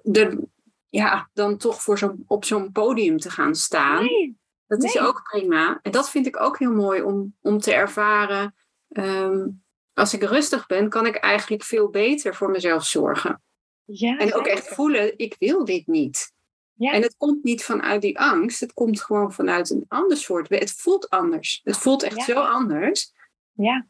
de, 0.04 0.48
ja, 0.94 1.30
dan 1.34 1.58
toch 1.58 1.82
voor 1.82 1.98
zo, 1.98 2.16
op 2.28 2.46
zo'n 2.46 2.72
podium 2.72 3.18
te 3.20 3.30
gaan 3.30 3.56
staan. 3.56 4.04
Nee. 4.04 4.38
Dat 4.68 4.84
is 4.84 5.00
ook 5.00 5.24
prima. 5.24 5.80
En 5.82 5.92
dat 5.92 6.10
vind 6.10 6.26
ik 6.26 6.42
ook 6.42 6.60
heel 6.60 6.72
mooi 6.72 7.02
om, 7.02 7.36
om 7.42 7.60
te 7.60 7.74
ervaren. 7.74 8.56
Ehm, 8.90 9.48
als 9.94 10.14
ik 10.14 10.24
rustig 10.24 10.66
ben, 10.66 10.90
kan 10.90 11.06
ik 11.06 11.16
eigenlijk 11.16 11.64
veel 11.64 11.90
beter 11.90 12.36
voor 12.36 12.50
mezelf 12.50 12.86
zorgen. 12.86 13.42
Ja, 13.86 14.18
en 14.18 14.34
ook 14.34 14.46
echt 14.46 14.68
voelen, 14.68 15.18
ik 15.18 15.36
wil 15.40 15.66
dit 15.66 15.88
niet. 15.88 16.34
Ja. 16.74 16.92
En 16.92 17.02
het 17.02 17.18
komt 17.18 17.44
niet 17.44 17.64
vanuit 17.64 18.02
die 18.02 18.20
angst, 18.20 18.60
het 18.60 18.74
komt 18.74 19.02
gewoon 19.02 19.34
vanuit 19.34 19.70
een 19.70 19.86
ander 19.88 20.18
soort. 20.18 20.50
Het 20.50 20.72
voelt 20.72 21.10
anders. 21.10 21.62
Het 21.64 21.78
voelt 21.78 22.04
echt 22.04 22.16
Ja. 22.16 22.24
zo 22.24 22.40
anders. 22.40 23.14
Ja. 23.54 23.88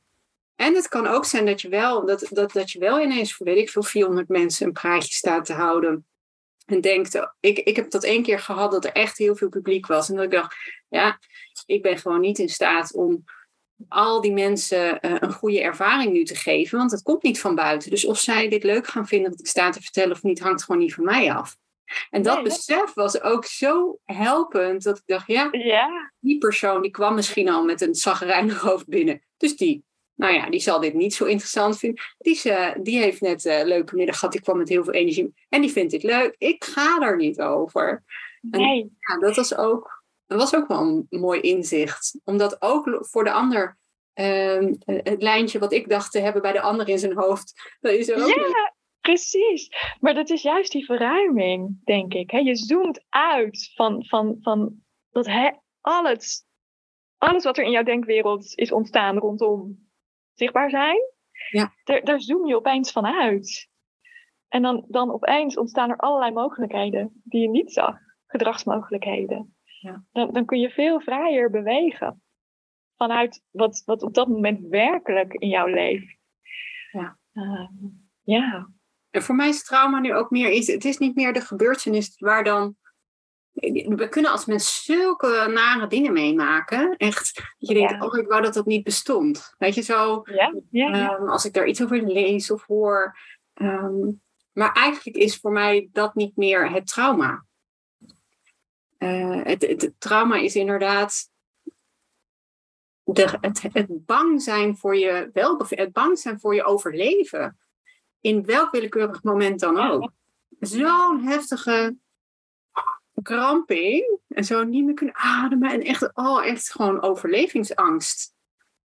En 0.55 0.75
het 0.75 0.87
kan 0.87 1.07
ook 1.07 1.25
zijn 1.25 1.45
dat 1.45 1.61
je 1.61 1.69
wel, 1.69 2.05
dat, 2.05 2.27
dat, 2.29 2.51
dat 2.51 2.71
je 2.71 2.79
wel 2.79 2.99
ineens 2.99 3.33
voor 3.33 3.45
weet 3.45 3.57
ik 3.57 3.69
veel 3.69 3.83
400 3.83 4.27
mensen 4.27 4.67
een 4.67 4.73
praatje 4.73 5.13
staat 5.13 5.45
te 5.45 5.53
houden. 5.53 6.05
En 6.65 6.81
denkt, 6.81 7.19
ik, 7.39 7.59
ik 7.59 7.75
heb 7.75 7.91
dat 7.91 8.03
één 8.03 8.23
keer 8.23 8.39
gehad 8.39 8.71
dat 8.71 8.85
er 8.85 8.91
echt 8.91 9.17
heel 9.17 9.35
veel 9.35 9.49
publiek 9.49 9.85
was. 9.87 10.09
En 10.09 10.15
dat 10.15 10.25
ik 10.25 10.31
dacht, 10.31 10.55
ja, 10.89 11.19
ik 11.65 11.81
ben 11.81 11.97
gewoon 11.97 12.19
niet 12.21 12.39
in 12.39 12.49
staat 12.49 12.93
om 12.93 13.23
al 13.89 14.21
die 14.21 14.31
mensen 14.31 14.99
uh, 15.05 15.15
een 15.19 15.33
goede 15.33 15.61
ervaring 15.61 16.11
nu 16.13 16.23
te 16.23 16.35
geven. 16.35 16.77
Want 16.77 16.91
het 16.91 17.01
komt 17.01 17.23
niet 17.23 17.39
van 17.39 17.55
buiten. 17.55 17.89
Dus 17.89 18.05
of 18.05 18.19
zij 18.19 18.49
dit 18.49 18.63
leuk 18.63 18.87
gaan 18.87 19.07
vinden 19.07 19.29
wat 19.31 19.39
ik 19.39 19.47
sta 19.47 19.69
te 19.69 19.81
vertellen 19.81 20.11
of 20.11 20.23
niet, 20.23 20.39
hangt 20.39 20.63
gewoon 20.63 20.81
niet 20.81 20.93
van 20.93 21.03
mij 21.03 21.33
af. 21.33 21.57
En 22.09 22.21
dat 22.21 22.35
Nee, 22.35 22.43
dat- 22.43 22.53
besef 22.53 22.93
was 22.93 23.21
ook 23.21 23.45
zo 23.45 23.99
helpend 24.05 24.83
dat 24.83 24.97
ik 24.97 25.03
dacht, 25.05 25.27
ja, 25.27 25.47
Ja, 25.51 26.11
die 26.19 26.37
persoon 26.37 26.81
die 26.81 26.91
kwam 26.91 27.15
misschien 27.15 27.49
al 27.49 27.63
met 27.63 27.81
een 27.81 27.95
zagrijnig 27.95 28.59
hoofd 28.61 28.87
binnen. 28.87 29.21
Dus 29.37 29.55
die, 29.57 29.83
nou 30.15 30.33
ja, 30.33 30.49
die 30.49 30.59
zal 30.59 30.79
dit 30.79 30.93
niet 30.93 31.13
zo 31.13 31.25
interessant 31.25 31.79
vinden. 31.79 32.03
Die, 32.17 32.41
eh, 32.51 32.75
die 32.81 32.97
heeft 32.99 33.21
net 33.21 33.45
een 33.45 33.67
leuke 33.67 33.95
middag 33.95 34.15
gehad, 34.15 34.33
die 34.33 34.41
kwam 34.41 34.57
met 34.57 34.69
heel 34.69 34.83
veel 34.83 34.93
energie. 34.93 35.33
En 35.49 35.61
die 35.61 35.71
vindt 35.71 35.91
dit 35.91 36.03
leuk. 36.03 36.35
Ik 36.37 36.63
ga 36.63 37.01
er 37.01 37.15
niet 37.15 37.41
over. 37.41 38.03
nee. 38.41 38.91
Ja, 38.99 39.19
dat 39.19 39.35
was 39.35 39.55
ook, 39.57 40.03
dat 40.25 40.39
was 40.39 40.55
ook 40.55 40.67
wel 40.67 41.05
een 41.09 41.19
mooi 41.19 41.39
inzicht. 41.41 42.19
Omdat 42.23 42.61
ook 42.61 42.97
voor 42.99 43.23
de 43.23 43.31
ander 43.31 43.77
ehm, 44.13 44.73
het 44.85 45.21
lijntje 45.21 45.59
wat 45.59 45.73
ik 45.73 45.89
dacht 45.89 46.11
te 46.11 46.19
hebben 46.19 46.41
bij 46.41 46.51
de 46.51 46.61
ander 46.61 46.89
in 46.89 46.99
zijn 46.99 47.17
hoofd, 47.17 47.75
dat 47.79 47.93
is 47.93 48.09
er 48.09 48.23
ook. 48.23 48.35
Ja, 48.35 48.73
precies. 49.01 49.69
Maar 49.99 50.13
dat 50.13 50.29
is 50.29 50.41
juist 50.41 50.71
die 50.71 50.85
verruiming, 50.85 51.81
denk 51.83 52.13
ik. 52.13 52.31
hè. 52.31 52.37
Je 52.37 52.55
zoomt 52.55 53.03
uit 53.09 53.71
van, 53.75 54.05
van, 54.05 54.37
van 54.41 54.75
dat 55.11 55.25
hè, 55.25 55.51
alles, 55.81 56.45
alles 57.17 57.43
wat 57.43 57.57
er 57.57 57.63
in 57.63 57.71
jouw 57.71 57.83
denkwereld 57.83 58.51
is 58.55 58.71
ontstaan 58.71 59.17
rondom 59.17 59.83
zichtbaar 60.33 60.69
zijn. 60.69 60.97
Ja. 61.49 61.73
Daar, 61.83 62.03
daar 62.03 62.21
zoom 62.21 62.47
je 62.47 62.55
opeens 62.55 62.91
van 62.91 63.05
uit. 63.05 63.69
En 64.47 64.61
dan, 64.61 64.85
dan 64.87 65.11
opeens 65.11 65.57
ontstaan 65.57 65.89
er 65.89 65.97
allerlei 65.97 66.31
mogelijkheden 66.31 67.21
die 67.23 67.41
je 67.41 67.49
niet 67.49 67.73
zag. 67.73 67.97
Gedragsmogelijkheden. 68.27 69.55
Ja. 69.79 70.05
Dan, 70.11 70.33
dan 70.33 70.45
kun 70.45 70.59
je 70.59 70.69
veel 70.69 70.99
vrijer 71.01 71.49
bewegen. 71.49 72.21
Vanuit 72.95 73.43
wat, 73.51 73.81
wat 73.85 74.03
op 74.03 74.13
dat 74.13 74.27
moment 74.27 74.67
werkelijk 74.67 75.33
in 75.33 75.49
jou 75.49 75.71
leeft. 75.71 76.17
Ja. 76.91 77.17
Ehm, 77.33 77.73
ja. 78.21 78.69
En 79.09 79.21
voor 79.21 79.35
mij 79.35 79.49
is 79.49 79.63
trauma 79.63 79.99
nu 79.99 80.13
ook 80.13 80.29
meer 80.29 80.51
iets. 80.51 80.67
Het 80.67 80.85
is 80.85 80.97
niet 80.97 81.15
meer 81.15 81.33
de 81.33 81.41
gebeurtenis 81.41 82.15
waar 82.19 82.43
dan. 82.43 82.75
We 83.53 84.07
kunnen 84.09 84.31
als 84.31 84.45
mensen 84.45 84.83
zulke 84.83 85.47
nare 85.53 85.87
dingen 85.87 86.13
meemaken. 86.13 86.95
Echt. 86.97 87.35
Dat 87.35 87.45
je 87.57 87.73
denkt, 87.73 87.91
Ja. 87.91 88.05
oh, 88.05 88.17
ik 88.17 88.27
wou 88.27 88.41
dat 88.41 88.53
dat 88.53 88.65
niet 88.65 88.83
bestond. 88.83 89.55
Weet 89.57 89.75
je 89.75 89.81
zo. 89.81 90.21
Ja, 90.25 90.53
ja, 90.69 90.95
ja. 90.95 91.15
ehm, 91.15 91.29
als 91.29 91.45
ik 91.45 91.53
daar 91.53 91.67
iets 91.67 91.83
over 91.83 92.01
lees 92.01 92.51
of 92.51 92.65
hoor. 92.65 93.17
Ehm, 93.53 94.11
maar 94.51 94.71
eigenlijk 94.71 95.17
is 95.17 95.37
voor 95.37 95.51
mij 95.51 95.89
dat 95.91 96.15
niet 96.15 96.35
meer 96.37 96.71
het 96.71 96.87
trauma. 96.87 97.45
Eh, 98.97 99.43
het, 99.43 99.67
het, 99.67 99.81
het 99.81 99.99
trauma 99.99 100.35
is 100.35 100.55
inderdaad. 100.55 101.31
De, 103.03 103.37
het, 103.41 103.61
het 103.61 104.05
bang 104.05 104.41
zijn 104.41 104.77
voor 104.77 104.95
je 104.95 105.29
welbevinden, 105.33 105.85
het 105.85 105.95
bang 105.95 106.19
zijn 106.19 106.39
voor 106.39 106.55
je 106.55 106.63
overleven. 106.63 107.57
In 108.21 108.45
welk 108.45 108.71
willekeurig 108.71 109.23
moment 109.23 109.59
dan 109.59 109.77
ook. 109.77 110.11
Zo'n 110.59 111.23
heftige 111.23 111.97
kramping. 113.21 114.19
En 114.27 114.43
zo 114.43 114.63
niet 114.63 114.85
meer 114.85 114.93
kunnen 114.93 115.15
ademen. 115.15 115.71
En 115.71 115.81
echt, 115.81 116.09
oh, 116.13 116.45
echt 116.45 116.71
gewoon 116.71 117.01
overlevingsangst. 117.01 118.33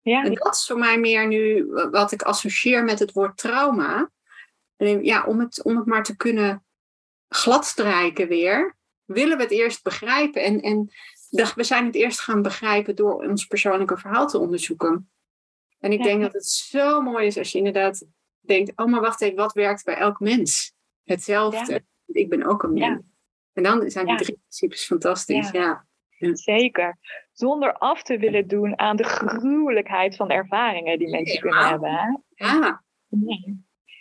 ja. 0.00 0.24
En 0.24 0.34
dat 0.34 0.54
is 0.54 0.66
voor 0.66 0.78
mij 0.78 0.98
meer 0.98 1.26
nu 1.26 1.66
wat 1.90 2.12
ik 2.12 2.22
associeer 2.22 2.84
met 2.84 2.98
het 2.98 3.12
woord 3.12 3.36
trauma. 3.36 4.10
En 4.76 5.04
ja, 5.04 5.24
om 5.24 5.40
het, 5.40 5.62
om 5.62 5.76
het 5.76 5.86
maar 5.86 6.02
te 6.02 6.16
kunnen 6.16 6.64
gladstrijken 7.28 8.28
weer, 8.28 8.76
willen 9.04 9.36
we 9.36 9.42
het 9.42 9.52
eerst 9.52 9.82
begrijpen. 9.82 10.42
En, 10.42 10.60
en 10.60 10.90
we 11.54 11.64
zijn 11.64 11.86
het 11.86 11.94
eerst 11.94 12.20
gaan 12.20 12.42
begrijpen 12.42 12.96
door 12.96 13.14
ons 13.14 13.46
persoonlijke 13.46 13.96
verhaal 13.98 14.26
te 14.28 14.38
onderzoeken. 14.38 15.10
En 15.78 15.92
ik 15.92 15.98
Ja. 15.98 16.04
denk 16.04 16.22
dat 16.22 16.32
het 16.32 16.46
zo 16.46 17.00
mooi 17.00 17.26
is 17.26 17.38
als 17.38 17.52
je 17.52 17.58
inderdaad 17.58 18.06
denkt, 18.40 18.72
oh 18.76 18.86
maar 18.86 19.00
wacht 19.00 19.20
even, 19.20 19.36
wat 19.36 19.52
werkt 19.52 19.84
bij 19.84 19.94
elk 19.96 20.20
mens? 20.20 20.74
Hetzelfde. 21.04 21.84
Ik 22.06 22.28
ben 22.28 22.42
ook 22.42 22.62
een 22.62 22.76
Ja. 22.76 22.88
mens. 22.88 23.02
En 23.56 23.62
dan 23.62 23.90
zijn 23.90 24.04
die 24.04 24.14
Ja. 24.14 24.20
drie 24.20 24.36
principes 24.36 24.86
fantastisch. 24.86 25.50
Ja. 25.50 25.86
Ja. 26.18 26.34
Zeker. 26.34 26.98
Zonder 27.32 27.72
af 27.72 28.02
te 28.02 28.18
willen 28.18 28.48
doen 28.48 28.78
aan 28.78 28.96
de 28.96 29.04
gruwelijkheid 29.04 30.16
van 30.16 30.30
ervaringen 30.30 30.98
die 30.98 31.10
mensen 31.10 31.40
kunnen 31.40 31.68
hebben. 31.68 31.90
Hè? 31.90 32.16
ja, 32.46 32.84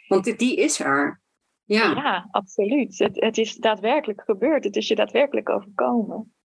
want 0.07 0.37
die, 0.37 0.55
is 0.55 0.79
er. 0.79 1.21
Ja. 1.63 1.91
Ja, 1.91 2.27
absoluut. 2.31 2.99
Het, 2.99 3.21
het 3.21 3.37
is 3.37 3.55
daadwerkelijk 3.55 4.21
gebeurd. 4.21 4.63
Het 4.63 4.75
is 4.75 4.87
je 4.87 4.95
daadwerkelijk 4.95 5.49
overkomen. 5.49 6.35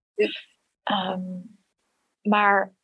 Ehm, 0.83 1.40
maar 2.23 2.75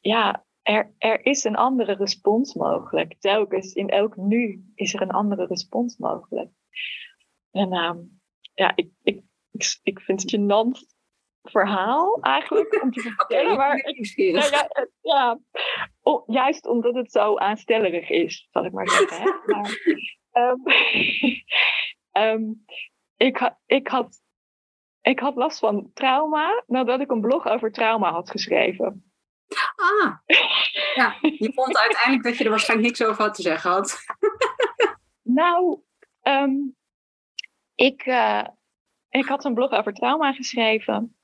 ja, 0.00 0.44
er, 0.62 0.94
er 0.98 1.24
is 1.24 1.44
een 1.44 1.56
andere 1.56 1.92
respons 1.92 2.54
mogelijk. 2.54 3.16
Telkens 3.18 3.72
in 3.72 3.88
elk 3.88 4.16
nu 4.16 4.70
is 4.74 4.94
er 4.94 5.02
een 5.02 5.10
andere 5.10 5.46
respons 5.46 5.96
mogelijk. 5.96 6.50
En 7.50 7.72
ehm, 7.72 7.98
ja, 8.54 8.72
ik, 8.74 8.90
ik, 9.02 9.22
ik, 9.50 9.78
ik 9.82 10.00
vind 10.00 10.22
het 10.22 10.32
een 10.32 10.40
gênant 10.40 10.98
verhaal 11.42 12.18
eigenlijk 12.20 12.82
om 12.82 12.90
te 12.92 13.00
vertellen. 13.16 13.56
maar 13.56 13.76
ik, 13.76 14.16
nou 14.16 14.50
ja, 14.50 14.68
ja. 15.00 15.38
O- 16.02 16.24
juist 16.26 16.66
omdat 16.66 16.94
het 16.94 17.12
zo 17.12 17.36
aanstellerig 17.36 18.08
is, 18.08 18.48
zal 18.50 18.64
ik 18.64 18.72
maar 18.72 18.88
zeggen. 18.88 19.22
Hè? 19.22 19.30
Maar, 19.52 19.78
ehm, 20.30 20.56
ehm, 22.10 22.42
ik, 23.16 23.50
ik, 23.66 23.88
had, 23.88 24.20
ik 25.00 25.20
had 25.20 25.34
last 25.34 25.58
van 25.58 25.90
trauma 25.94 26.62
nadat 26.66 27.00
ik 27.00 27.10
een 27.10 27.20
blog 27.20 27.46
over 27.46 27.72
trauma 27.72 28.12
had 28.12 28.30
geschreven. 28.30 29.04
Ah, 29.76 30.16
ja. 30.94 31.16
Je 31.20 31.52
vond 31.54 31.78
uiteindelijk 31.78 32.22
dat 32.22 32.36
je 32.36 32.44
er 32.44 32.50
waarschijnlijk 32.50 32.88
niks 32.88 33.08
over 33.08 33.22
had 33.22 33.34
te 33.34 33.42
zeggen 33.42 33.70
had. 33.70 33.98
Nou, 35.22 35.80
ehm, 36.20 36.52
ik, 37.74 38.02
eh, 38.02 38.46
ik 39.10 39.24
had 39.24 39.44
een 39.44 39.54
blog 39.54 39.70
over 39.70 39.94
trauma 39.94 40.32
geschreven. 40.32 41.16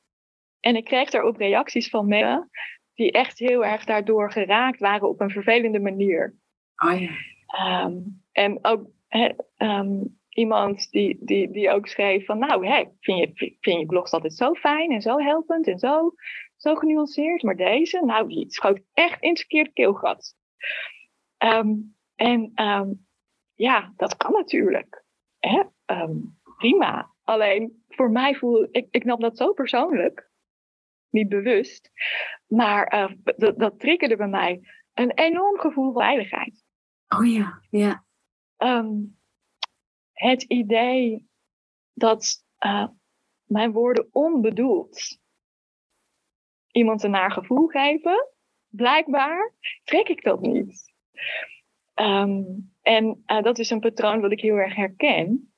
En 0.60 0.76
ik 0.76 0.84
kreeg 0.84 1.10
daarop 1.10 1.36
reacties 1.36 1.88
van 1.88 2.08
mensen 2.08 2.50
die 2.94 3.12
echt 3.12 3.38
heel 3.38 3.64
erg 3.64 3.84
daardoor 3.84 4.32
geraakt 4.32 4.80
waren 4.80 5.08
op 5.08 5.20
een 5.20 5.30
vervelende 5.30 5.80
manier. 5.80 6.34
Oh 6.76 7.00
ja. 7.00 7.10
Ehm, 7.46 7.98
en 8.32 8.58
ook 8.64 8.86
ehm, 9.56 10.04
iemand 10.28 10.90
die, 10.90 11.18
die, 11.20 11.50
die 11.50 11.70
ook 11.70 11.86
schreef 11.86 12.24
van, 12.24 12.38
nou, 12.38 12.66
hè, 12.66 12.84
vind, 13.00 13.18
je, 13.18 13.54
vind 13.60 13.80
je 13.80 13.86
blogs 13.86 14.10
altijd 14.10 14.34
zo 14.34 14.54
fijn 14.54 14.90
en 14.90 15.00
zo 15.00 15.18
helpend 15.18 15.66
en 15.66 15.78
zo, 15.78 16.14
zo 16.56 16.74
genuanceerd, 16.74 17.42
maar 17.42 17.56
deze, 17.56 18.04
nou, 18.04 18.28
die 18.28 18.50
schoot 18.50 18.80
echt 18.92 19.22
in 19.22 19.28
het 19.28 19.38
verkeerde 19.38 19.72
keelgat. 19.72 20.34
Ehm, 21.36 21.74
en 22.14 22.52
ja, 23.54 23.92
dat 23.96 24.16
kan 24.16 24.32
natuurlijk. 24.32 25.04
Hè? 25.38 25.62
Prima. 26.56 27.15
Alleen 27.26 27.84
voor 27.88 28.10
mij 28.10 28.34
voel 28.34 28.68
ik, 28.70 28.86
ik 28.90 29.04
nam 29.04 29.20
dat 29.20 29.36
zo 29.36 29.52
persoonlijk, 29.52 30.30
niet 31.10 31.28
bewust, 31.28 31.90
maar 32.46 32.86
eh, 32.86 33.12
dat, 33.36 33.58
dat 33.58 33.78
triggerde 33.78 34.16
bij 34.16 34.28
mij 34.28 34.60
een 34.94 35.12
enorm 35.12 35.58
gevoel 35.58 35.92
van 35.92 36.02
veiligheid. 36.02 36.64
Oh 37.08 37.32
ja, 37.32 37.62
ja. 37.70 38.04
Ehm, 38.56 38.94
het 40.12 40.42
idee 40.42 41.28
dat 41.92 42.44
eh, 42.56 42.88
mijn 43.44 43.72
woorden 43.72 44.08
onbedoeld 44.12 45.18
iemand 46.70 47.02
een 47.02 47.10
naar 47.10 47.32
gevoel 47.32 47.66
geven, 47.66 48.28
blijkbaar 48.68 49.52
trek 49.84 50.08
ik 50.08 50.22
dat 50.22 50.40
niet. 50.40 50.94
Ehm, 51.94 52.42
en 52.82 53.22
eh, 53.26 53.42
dat 53.42 53.58
is 53.58 53.70
een 53.70 53.80
patroon 53.80 54.20
wat 54.20 54.32
ik 54.32 54.40
heel 54.40 54.56
erg 54.56 54.74
herken. 54.74 55.50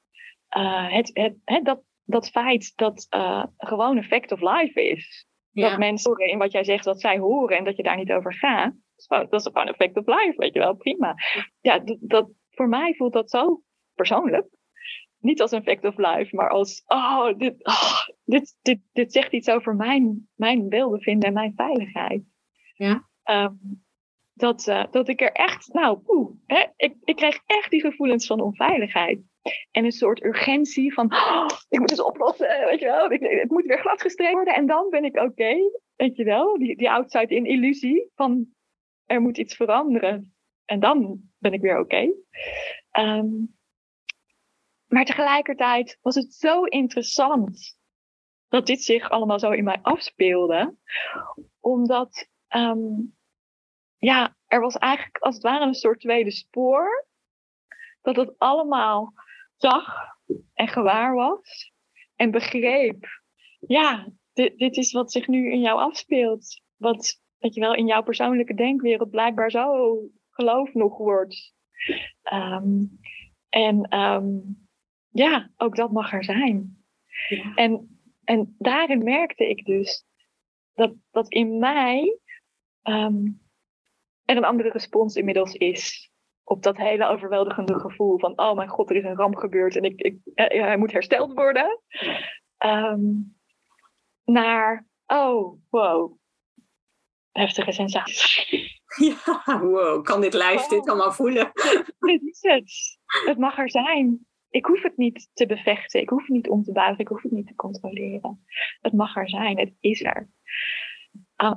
Eh, 0.49 0.93
het, 0.93 1.11
het, 1.13 1.37
het, 1.45 1.65
dat, 1.65 1.83
dat 2.05 2.31
feit 2.31 2.73
dat 2.77 3.07
eh, 3.09 3.45
gewoon 3.57 3.97
een 3.97 4.05
fact 4.05 4.33
of 4.33 4.41
life 4.41 4.89
is. 4.89 5.27
ja. 5.51 5.69
Dat 5.69 5.79
mensen 5.79 6.11
horen 6.11 6.31
in 6.33 6.39
wat 6.39 6.53
jij 6.53 6.65
zegt, 6.65 6.85
wat 6.85 7.01
zij 7.01 7.19
horen 7.19 7.57
en 7.57 7.65
dat 7.65 7.77
je 7.77 7.83
daar 7.83 7.97
niet 7.97 8.13
over 8.13 8.35
gaat. 8.35 8.75
Dat 9.09 9.33
is 9.33 9.43
gewoon, 9.53 9.69
een 9.69 9.75
fact 9.75 9.97
of 9.97 10.07
life, 10.07 10.35
weet 10.37 10.55
je 10.55 10.61
wel, 10.61 10.75
prima. 10.75 11.15
Ja, 11.61 11.79
dat, 11.79 11.97
dat, 12.01 12.31
voor 12.51 12.69
mij 12.69 12.95
voelt 12.95 13.13
dat 13.13 13.31
zo 13.31 13.63
persoonlijk. 13.95 14.47
Niet 15.19 15.41
als 15.41 15.51
een 15.51 15.63
fact 15.63 15.85
of 15.85 15.97
life, 15.97 16.37
maar 16.37 16.49
als, 16.49 16.83
oh, 16.87 17.39
dit, 17.39 17.65
oh, 17.65 18.01
dit, 18.25 18.59
dit, 18.63 18.81
dit 18.93 19.13
zegt 19.13 19.33
iets 19.33 19.51
over 19.51 19.77
mijn, 19.77 20.29
mijn 20.35 20.69
welbevinden 20.69 21.29
en 21.29 21.35
mijn 21.35 21.53
veiligheid. 21.57 22.23
Ja. 22.75 23.09
Ehm, 23.23 23.55
dat, 24.35 24.67
eh, 24.67 24.85
dat 24.91 25.09
ik 25.09 25.21
er 25.21 25.33
echt, 25.33 25.73
nou, 25.73 25.99
poeh, 25.99 26.31
hè, 26.47 26.67
ik, 26.77 26.97
ik 27.05 27.17
kreeg 27.17 27.41
echt 27.47 27.71
die 27.71 27.81
gevoelens 27.81 28.27
van 28.27 28.41
onveiligheid. 28.41 29.21
En 29.71 29.85
een 29.85 29.93
soort 29.93 30.25
urgentie 30.25 30.93
van, 30.93 31.13
oh, 31.13 31.47
ik 31.69 31.79
moet 31.79 31.91
het 31.91 32.01
oplossen, 32.01 32.65
weet 32.65 32.81
je 32.81 32.87
wel. 32.87 33.09
Het 33.09 33.51
moet 33.51 33.67
weer 33.67 33.81
gladgestreept 33.81 34.33
worden 34.33 34.55
en 34.55 34.67
dan 34.67 34.91
ben 34.91 35.05
ik 35.05 35.17
oké, 35.17 35.55
weet 35.97 36.17
je 36.17 36.25
wel. 36.25 36.59
Die, 36.59 36.77
die 36.77 36.91
outside 36.91 37.35
in 37.35 37.47
illusie 37.47 38.11
van, 38.15 38.47
er 39.05 39.21
moet 39.21 39.39
iets 39.39 39.57
veranderen. 39.57 40.35
En 40.65 40.81
dan 40.81 41.21
ben 41.39 41.53
ik 41.53 41.61
weer 41.61 41.79
oké. 41.79 42.13
Ehm, 42.91 43.29
maar 44.87 45.05
tegelijkertijd 45.05 45.99
was 46.03 46.15
het 46.15 46.35
zo 46.35 46.65
interessant 46.65 47.79
dat 48.49 48.67
dit 48.67 48.83
zich 48.83 49.11
allemaal 49.11 49.39
zo 49.39 49.51
in 49.51 49.65
mij 49.65 49.79
afspeelde. 49.83 50.77
Omdat, 51.61 52.29
ehm, 52.49 53.01
ja, 53.97 54.37
er 54.47 54.61
was 54.61 54.77
eigenlijk 54.77 55.19
als 55.19 55.35
het 55.35 55.45
ware 55.45 55.65
een 55.65 55.75
soort 55.75 56.01
tweede 56.01 56.31
spoor. 56.31 57.07
Dat 58.03 58.17
het 58.17 58.39
allemaal 58.39 59.13
zag 59.59 60.17
en 60.55 60.69
gewaar 60.69 61.15
was. 61.15 61.73
En 62.17 62.31
begreep, 62.31 63.07
ja, 63.59 64.09
dit, 64.33 64.59
dit 64.59 64.77
is 64.77 64.93
wat 64.93 65.13
zich 65.13 65.27
nu 65.27 65.53
in 65.53 65.61
jou 65.61 65.81
afspeelt. 65.81 66.63
Wat, 66.77 67.23
dat 67.39 67.55
je 67.55 67.61
wel, 67.61 67.75
in 67.75 67.87
jouw 67.87 68.03
persoonlijke 68.03 68.55
denkwereld 68.55 69.11
blijkbaar 69.11 69.51
zo 69.51 69.99
geloof 70.31 70.75
nog 70.75 70.99
wordt. 70.99 71.55
Ehm, 72.23 72.85
en 73.49 73.83
ehm, 73.83 74.27
ja, 75.09 75.51
ook 75.57 75.77
dat 75.77 75.93
mag 75.93 76.13
er 76.13 76.25
zijn. 76.25 76.85
Ja. 77.29 77.55
En, 77.55 78.01
en 78.25 78.55
daarin 78.59 79.03
merkte 79.03 79.49
ik 79.49 79.65
dus 79.65 80.05
dat, 80.75 80.95
dat 81.11 81.33
in 81.33 81.59
mij 81.59 82.19
ehm, 82.83 83.27
er 84.25 84.37
een 84.37 84.45
andere 84.45 84.71
respons 84.71 85.15
inmiddels 85.15 85.55
is. 85.55 86.13
Op 86.49 86.63
dat 86.63 86.77
hele 86.77 87.07
overweldigende 87.07 87.79
gevoel 87.79 88.19
van, 88.19 88.39
oh 88.39 88.55
mijn 88.55 88.69
god, 88.69 88.91
er 88.91 88.97
is 88.97 89.05
een 89.05 89.17
ramp 89.17 89.37
gebeurd 89.37 89.77
en 89.77 89.83
ik, 89.83 90.01
ik, 90.01 90.19
hij 90.35 90.77
moet 90.77 90.93
hersteld 90.93 91.33
worden. 91.33 91.81
naar, 94.25 94.87
oh, 95.07 95.61
wow, 95.71 96.19
heftige 97.33 97.73
sensaties. 97.73 98.47
Ja, 98.97 99.61
wow, 99.61 100.05
kan 100.05 100.21
dit 100.21 100.35
lijf 100.35 100.67
dit 100.67 100.81
oh. 100.81 100.87
allemaal 100.87 101.13
voelen? 101.13 101.51
Dit 101.99 102.23
is 102.23 102.39
het. 102.41 102.99
Het 103.27 103.39
mag 103.39 103.59
er 103.59 103.71
zijn. 103.71 104.27
Ik 104.51 104.67
hoef 104.67 104.83
het 104.83 104.97
niet 104.97 105.31
te 105.33 105.47
bevechten. 105.47 106.01
Ik 106.01 106.09
hoef 106.09 106.21
het 106.21 106.29
niet 106.29 106.49
om 106.49 106.63
te 106.63 106.73
buigen. 106.73 106.99
Ik 106.99 107.09
hoef 107.09 107.23
het 107.23 107.33
niet 107.33 107.47
te 107.47 107.55
controleren. 107.55 108.45
Het 108.81 108.93
mag 108.93 109.17
er 109.17 109.29
zijn. 109.29 109.59
Het 109.59 109.75
is 109.81 110.03
er. 110.03 110.31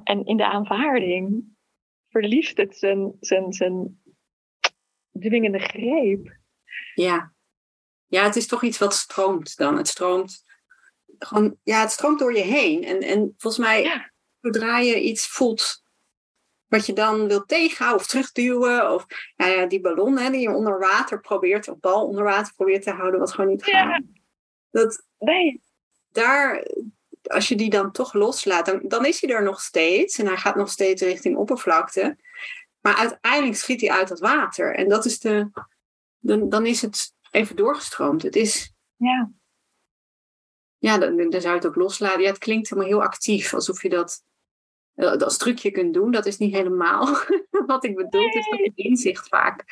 En 0.04 0.26
in 0.26 0.38
de 0.38 0.46
aanvaarding 0.46 1.44
verliest 2.10 2.58
het 2.58 2.78
zijn, 2.78 3.16
zijn, 3.20 3.54
zijn 3.54 4.01
dwingende 5.20 5.60
greep. 5.60 6.38
Ja. 6.96 7.34
Ja, 8.08 8.24
het 8.24 8.36
is 8.36 8.48
toch 8.48 8.64
iets 8.64 8.78
wat 8.78 8.94
stroomt 8.94 9.58
dan. 9.58 9.78
Het 9.78 9.88
stroomt 9.88 10.44
gewoon, 11.20 11.58
ja, 11.64 11.82
het 11.82 11.92
stroomt 11.92 12.20
door 12.20 12.36
je 12.36 12.44
heen. 12.44 12.84
En, 12.84 13.00
en 13.00 13.34
volgens 13.38 13.66
mij, 13.66 14.10
zodra 14.42 14.80
je 14.80 15.02
iets 15.02 15.28
voelt 15.28 15.84
wat 16.68 16.86
je 16.86 16.94
dan 16.94 17.28
wilt 17.28 17.48
tegenhouden 17.48 18.02
of 18.02 18.08
terugduwen. 18.08 18.94
Of 18.94 19.06
nou 19.36 19.52
ja, 19.52 19.66
die 19.66 19.82
ballon 19.82 20.18
hè, 20.18 20.30
die 20.30 20.42
je 20.42 20.52
onder 20.52 20.80
water 20.80 21.20
probeert, 21.20 21.68
of 21.68 21.80
bal 21.80 22.08
onder 22.08 22.24
water 22.24 22.54
probeert 22.54 22.84
te 22.84 22.92
houden, 22.92 23.20
wat 23.20 23.32
gewoon 23.32 23.50
niet 23.50 23.64
gaat. 23.64 24.04
Dat, 24.72 25.06
nee. 25.20 25.62
Daar, 26.12 26.68
als 27.24 27.48
je 27.48 27.56
die 27.56 27.70
dan 27.70 27.92
toch 27.92 28.14
loslaat, 28.14 28.66
dan, 28.66 28.80
dan 28.84 29.06
is 29.06 29.22
hij 29.22 29.30
er 29.30 29.44
nog 29.44 29.62
steeds. 29.62 30.18
En 30.18 30.26
hij 30.26 30.38
gaat 30.38 30.56
nog 30.56 30.70
steeds 30.70 31.02
richting 31.02 31.38
oppervlakte. 31.38 32.18
Maar 32.82 32.96
uiteindelijk 32.96 33.56
schiet 33.56 33.82
hij 33.82 33.92
uit 33.92 34.10
het 34.10 34.20
water. 34.20 34.76
En 34.76 34.90
dat 34.90 35.06
is 35.06 35.20
de. 35.20 35.50
Dan, 36.18 36.50
dan 36.50 36.66
is 36.66 36.82
het 36.82 37.14
even 37.32 37.56
doorgestroomd. 37.56 38.22
Het 38.22 38.36
is. 38.36 38.74
Ja. 38.96 39.32
Ja, 40.78 40.98
dan, 40.98 41.18
dan 41.18 41.42
zou 41.42 41.54
je 41.54 41.60
het 41.60 41.66
ook 41.66 41.76
loslaten. 41.76 42.22
Ja, 42.22 42.28
het 42.28 42.38
klinkt 42.38 42.70
helemaal 42.70 42.92
heel 42.92 43.04
actief, 43.04 43.54
alsof 43.54 43.82
je 43.82 43.90
dat 43.90 44.24
als 44.96 45.38
trucje 45.38 45.72
kunt 45.72 45.94
doen. 45.94 46.12
Dat 46.12 46.26
is 46.26 46.38
niet 46.38 46.56
helemaal 46.56 47.08
wat 47.68 47.84
ik 47.84 47.96
bedoel. 47.96 48.26
Het 48.26 48.36
is 48.36 48.48
een 48.48 48.72
inzicht 48.76 49.28
vaak. 49.28 49.66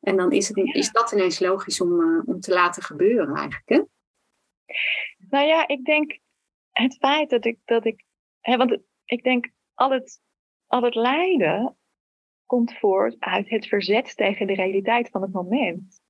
En 0.00 0.16
dan 0.16 0.32
is, 0.32 0.48
het, 0.48 0.56
is 0.56 0.90
dat 0.90 1.12
ineens 1.12 1.38
logisch 1.38 1.80
om, 1.80 2.00
uh, 2.00 2.22
om 2.24 2.40
te 2.40 2.52
laten 2.52 2.82
gebeuren 2.82 3.34
eigenlijk. 3.34 3.68
Hè? 3.68 3.82
Nou 5.28 5.46
ja, 5.46 5.68
ik 5.68 5.84
denk 5.84 6.18
het 6.70 6.96
feit 6.96 7.30
dat 7.30 7.44
ik, 7.44 7.58
dat 7.64 7.84
ik 7.84 8.04
hè, 8.40 8.56
want 8.56 8.78
ik 9.04 9.22
denk 9.22 9.48
al 9.74 9.90
het, 9.90 10.20
al 10.66 10.82
het 10.82 10.94
lijden 10.94 11.77
komt 12.48 12.78
voort 12.78 13.16
uit 13.18 13.48
het 13.48 13.66
verzet 13.66 14.16
tegen 14.16 14.46
de 14.46 14.54
realiteit 14.54 15.10
van 15.10 15.22
het 15.22 15.32
moment. 15.32 16.00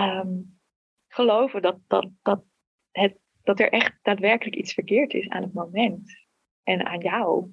Um, 0.00 0.60
geloven 1.08 1.62
dat, 1.62 1.78
dat, 1.86 2.10
dat, 2.22 2.44
het, 2.90 3.18
dat 3.42 3.60
er 3.60 3.72
echt 3.72 3.98
daadwerkelijk 4.02 4.56
iets 4.56 4.74
verkeerd 4.74 5.12
is 5.12 5.28
aan 5.28 5.42
het 5.42 5.52
moment 5.52 6.26
en 6.62 6.86
aan 6.86 7.00
jou. 7.00 7.50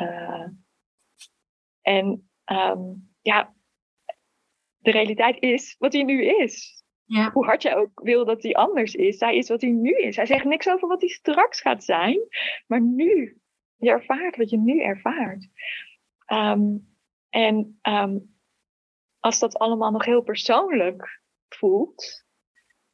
Uh, 0.00 0.48
en 1.80 2.30
um, 2.44 3.10
ja, 3.20 3.54
de 4.76 4.90
realiteit 4.90 5.42
is 5.42 5.76
wat 5.78 5.92
hij 5.92 6.02
nu 6.02 6.24
is. 6.24 6.84
Ja. 7.04 7.30
Hoe 7.30 7.44
hard 7.44 7.62
jij 7.62 7.76
ook 7.76 8.00
wil 8.02 8.24
dat 8.24 8.42
hij 8.42 8.54
anders 8.54 8.94
is, 8.94 9.20
hij 9.20 9.36
is 9.36 9.48
wat 9.48 9.60
hij 9.60 9.70
nu 9.70 9.98
is. 9.98 10.16
Hij 10.16 10.26
zegt 10.26 10.44
niks 10.44 10.68
over 10.68 10.88
wat 10.88 11.00
hij 11.00 11.10
straks 11.10 11.60
gaat 11.60 11.84
zijn, 11.84 12.20
maar 12.66 12.80
nu. 12.80 13.40
Je 13.76 13.90
ervaart 13.90 14.36
wat 14.36 14.50
je 14.50 14.58
nu 14.58 14.80
ervaart. 14.80 15.48
Um, 16.32 16.96
en 17.28 17.78
um, 17.82 18.36
als 19.18 19.38
dat 19.38 19.58
allemaal 19.58 19.90
nog 19.90 20.04
heel 20.04 20.22
persoonlijk 20.22 21.22
voelt, 21.48 22.24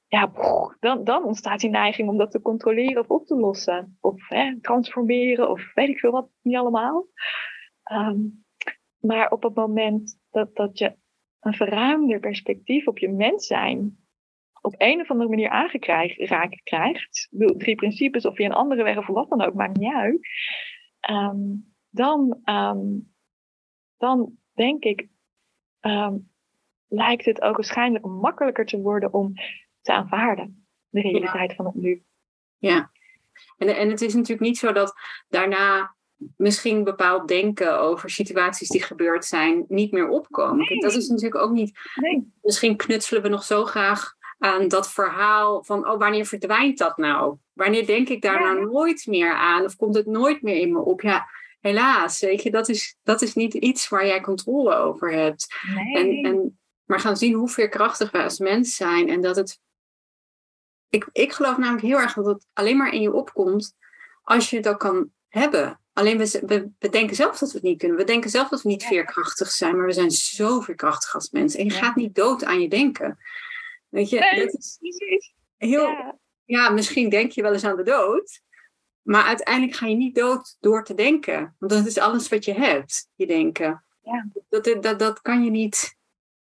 ja, 0.06 0.32
dan, 0.80 1.04
dan 1.04 1.24
ontstaat 1.24 1.60
die 1.60 1.70
neiging 1.70 2.08
om 2.08 2.16
dat 2.18 2.30
te 2.30 2.42
controleren 2.42 3.02
of 3.02 3.08
op 3.08 3.26
te 3.26 3.34
lossen. 3.34 3.96
Of 4.00 4.28
transformeren 4.60 5.50
of 5.50 5.74
weet 5.74 5.88
ik 5.88 5.98
veel 5.98 6.10
wat, 6.10 6.28
niet 6.42 6.56
allemaal. 6.56 7.06
Um, 7.92 8.44
maar 8.98 9.30
op 9.30 9.42
het 9.42 9.54
moment 9.54 10.20
dat, 10.30 10.54
dat 10.56 10.78
je 10.78 10.96
een 11.40 11.54
verruimder 11.54 12.20
perspectief 12.20 12.86
op 12.86 12.98
je 12.98 13.08
mens 13.08 13.46
zijn 13.46 13.98
op 14.60 14.74
een 14.78 15.00
of 15.00 15.10
andere 15.10 15.28
manier 15.28 15.48
aangeraakt 15.48 16.62
krijgt, 16.62 17.28
drie 17.56 17.74
principes 17.74 18.26
of 18.26 18.34
via 18.34 18.46
een 18.46 18.52
andere 18.52 18.82
weg 18.82 18.98
of 18.98 19.06
wat 19.06 19.28
dan 19.28 19.42
ook, 19.42 19.54
maakt 19.54 19.76
niet 19.76 19.92
uit, 19.92 20.28
dan, 21.90 22.40
dan 23.98 24.32
denk 24.54 24.84
ik, 24.84 25.08
lijkt 26.88 27.24
het 27.24 27.40
ook 27.40 27.56
waarschijnlijk 27.56 28.04
makkelijker 28.04 28.66
te 28.66 28.80
worden 28.80 29.12
om 29.12 29.32
te 29.80 29.92
aanvaarden. 29.92 30.66
De 30.88 31.00
realiteit 31.00 31.54
van 31.54 31.64
het 31.64 31.74
nu. 31.74 32.02
Ja, 32.56 32.90
en, 33.58 33.76
en 33.76 33.90
het 33.90 34.00
is 34.00 34.14
natuurlijk 34.14 34.40
niet 34.40 34.58
zo 34.58 34.72
dat 34.72 34.94
daarna 35.28 35.96
misschien 36.36 36.84
bepaald 36.84 37.28
denken 37.28 37.80
over 37.80 38.10
situaties 38.10 38.68
die 38.68 38.82
gebeurd 38.82 39.24
zijn 39.24 39.64
niet 39.68 39.92
meer 39.92 40.08
opkomen. 40.08 40.80
Dat 40.80 40.94
is 40.94 41.08
natuurlijk 41.08 41.42
ook 41.42 41.52
niet. 41.52 41.78
Nee. 41.94 42.32
Misschien 42.42 42.76
knutselen 42.76 43.22
we 43.22 43.28
nog 43.28 43.42
zo 43.42 43.64
graag 43.64 44.16
aan 44.38 44.68
dat 44.68 44.92
verhaal 44.92 45.64
van, 45.64 45.88
oh, 45.88 45.98
wanneer 45.98 46.26
verdwijnt 46.26 46.78
dat 46.78 46.96
nou? 46.96 47.36
Wanneer 47.52 47.86
denk 47.86 48.08
ik 48.08 48.22
daar 48.22 48.40
nou 48.40 48.70
nooit 48.70 49.06
meer 49.06 49.34
aan? 49.34 49.64
Of 49.64 49.76
komt 49.76 49.94
het 49.94 50.06
nooit 50.06 50.42
meer 50.42 50.56
in 50.56 50.72
me 50.72 50.78
op? 50.78 51.00
Ja, 51.00 51.28
helaas, 51.60 52.20
weet 52.20 52.42
je, 52.42 52.50
dat 52.50 52.68
is, 52.68 52.96
dat 53.02 53.22
is 53.22 53.34
niet 53.34 53.54
iets 53.54 53.88
waar 53.88 54.06
jij 54.06 54.20
controle 54.20 54.74
over 54.74 55.12
hebt. 55.12 55.46
Nee. 55.74 55.94
En, 55.94 56.30
en, 56.32 56.58
maar 56.84 57.00
gaan 57.00 57.16
zien 57.16 57.34
hoe 57.34 57.48
veerkrachtig 57.48 58.10
wij 58.10 58.22
als 58.22 58.38
mens 58.38 58.76
zijn 58.76 59.08
en 59.08 59.20
dat 59.20 59.36
het 59.36 59.60
ik, 60.88 61.08
ik 61.12 61.32
geloof 61.32 61.56
namelijk 61.56 61.86
heel 61.86 61.98
erg 61.98 62.14
dat 62.14 62.26
het 62.26 62.46
alleen 62.52 62.76
maar 62.76 62.92
in 62.92 63.00
je 63.00 63.12
opkomt 63.12 63.76
als 64.22 64.50
je 64.50 64.68
ook 64.68 64.78
kan 64.78 65.10
hebben. 65.28 65.80
Alleen 65.92 66.18
we, 66.18 66.70
we, 66.78 66.88
denken 66.88 67.16
zelf 67.16 67.38
dat 67.38 67.48
we 67.48 67.54
het 67.54 67.66
niet 67.66 67.78
kunnen. 67.78 67.96
We 67.96 68.04
denken 68.04 68.30
zelf 68.30 68.48
dat 68.48 68.62
we 68.62 68.68
niet 68.68 68.84
veerkrachtig 68.84 69.50
zijn, 69.50 69.76
maar 69.76 69.86
we 69.86 69.92
zijn 69.92 70.10
zo 70.10 70.60
veerkrachtig 70.60 71.14
als 71.14 71.30
mensen. 71.30 71.60
En 71.60 71.64
je 71.64 71.70
gaat 71.70 71.96
niet 71.96 72.14
dood 72.14 72.44
aan 72.44 72.60
je 72.60 72.68
denken. 72.68 73.18
Weet 73.88 74.10
je, 74.10 74.18
nee, 74.18 74.44
dat 74.44 74.54
is 74.54 74.78
heel. 75.56 75.82
Ja. 75.82 76.18
ja, 76.44 76.70
misschien 76.70 77.08
denk 77.08 77.30
je 77.30 77.42
wel 77.42 77.52
eens 77.52 77.64
aan 77.64 77.76
de 77.76 77.82
dood. 77.82 78.40
Maar 79.08 79.24
uiteindelijk 79.24 79.76
ga 79.76 79.86
je 79.86 79.94
niet 79.94 80.14
dood 80.14 80.56
door 80.60 80.84
te 80.84 80.94
denken. 80.94 81.56
Want 81.58 81.72
dat 81.72 81.86
is 81.86 81.98
alles 81.98 82.28
wat 82.28 82.44
je 82.44 82.52
hebt, 82.52 83.10
je 83.14 83.26
denken. 83.26 83.84
Ja. 84.02 84.28
Dat, 84.48 84.82
dat, 84.82 84.98
dat, 84.98 85.20
kan 85.20 85.44
je 85.44 85.50
niet, 85.50 85.98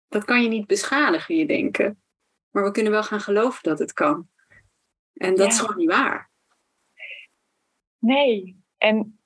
dat 0.07 0.25
kan 0.25 0.41
je 0.41 0.47
niet 0.47 0.67
beschadigen, 0.67 1.35
je 1.35 1.45
denken. 1.45 2.01
Maar 2.49 2.63
we 2.63 2.71
kunnen 2.71 2.91
wel 2.91 3.03
gaan 3.03 3.19
geloven 3.19 3.63
dat 3.63 3.79
het 3.79 3.93
kan. 3.93 4.29
En 5.13 5.35
dat 5.35 5.47
is 5.47 5.59
gewoon 5.59 5.77
niet 5.77 5.89
waar. 5.89 6.31
Nee. 7.97 8.61
En 8.77 9.19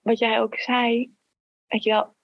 wat 0.00 0.18
jij 0.18 0.40
ook 0.40 0.58
zei, 0.58 1.14
weet 1.66 1.82
je 1.82 1.90
wel, 1.90 2.16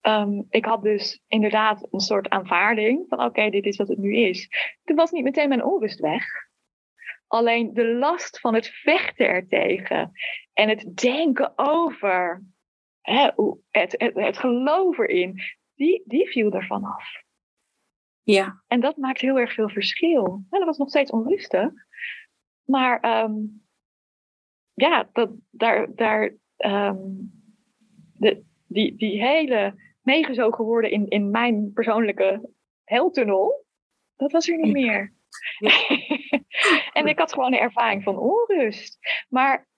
ehm, 0.00 0.42
ik 0.48 0.64
had 0.64 0.82
dus 0.82 1.22
inderdaad 1.26 1.86
een 1.90 2.00
soort 2.00 2.28
aanvaarding 2.28 3.04
van 3.08 3.24
oké, 3.24 3.50
dit 3.50 3.64
is 3.64 3.76
wat 3.76 3.88
het 3.88 3.98
nu 3.98 4.16
is. 4.16 4.48
Toen 4.84 4.96
was 4.96 5.10
niet 5.10 5.24
meteen 5.24 5.48
mijn 5.48 5.64
onrust 5.64 6.00
weg. 6.00 6.24
Alleen 7.34 7.74
de 7.74 7.94
last 7.94 8.40
van 8.40 8.54
het 8.54 8.66
vechten 8.66 9.28
ertegen 9.28 10.12
en 10.52 10.68
het 10.68 10.96
denken 10.96 11.52
over, 11.56 12.44
hè, 13.00 13.30
het, 13.70 13.94
het, 13.98 14.14
het 14.14 14.38
geloof 14.38 14.98
erin, 14.98 15.40
die, 15.74 16.02
die 16.06 16.28
viel 16.28 16.52
ervan 16.52 16.84
af. 16.84 17.22
Ja. 18.22 18.62
En 18.66 18.80
dat 18.80 18.96
maakt 18.96 19.20
heel 19.20 19.38
erg 19.38 19.52
veel 19.52 19.68
verschil. 19.68 20.44
Dat 20.50 20.64
was 20.64 20.78
nog 20.78 20.88
steeds 20.88 21.10
onrustig. 21.10 21.70
Maar 22.64 23.24
um, 23.24 23.66
ja, 24.72 25.08
dat, 25.12 25.30
daar, 25.50 25.94
daar, 25.94 26.34
um, 26.56 27.32
de, 28.16 28.44
die, 28.66 28.96
die 28.96 29.22
hele 29.22 29.74
meegezogen 30.02 30.64
worden 30.64 30.90
in, 30.90 31.08
in 31.08 31.30
mijn 31.30 31.72
persoonlijke 31.72 32.50
heltunnel, 32.84 33.66
dat 34.16 34.32
was 34.32 34.48
er 34.48 34.58
niet 34.58 34.72
meer. 34.72 35.12
en 36.98 37.06
ik 37.06 37.18
had 37.18 37.32
gewoon 37.32 37.52
een 37.52 37.58
ervaring 37.58 38.02
van 38.02 38.18
onrust. 38.18 38.98
Maar 39.28 39.68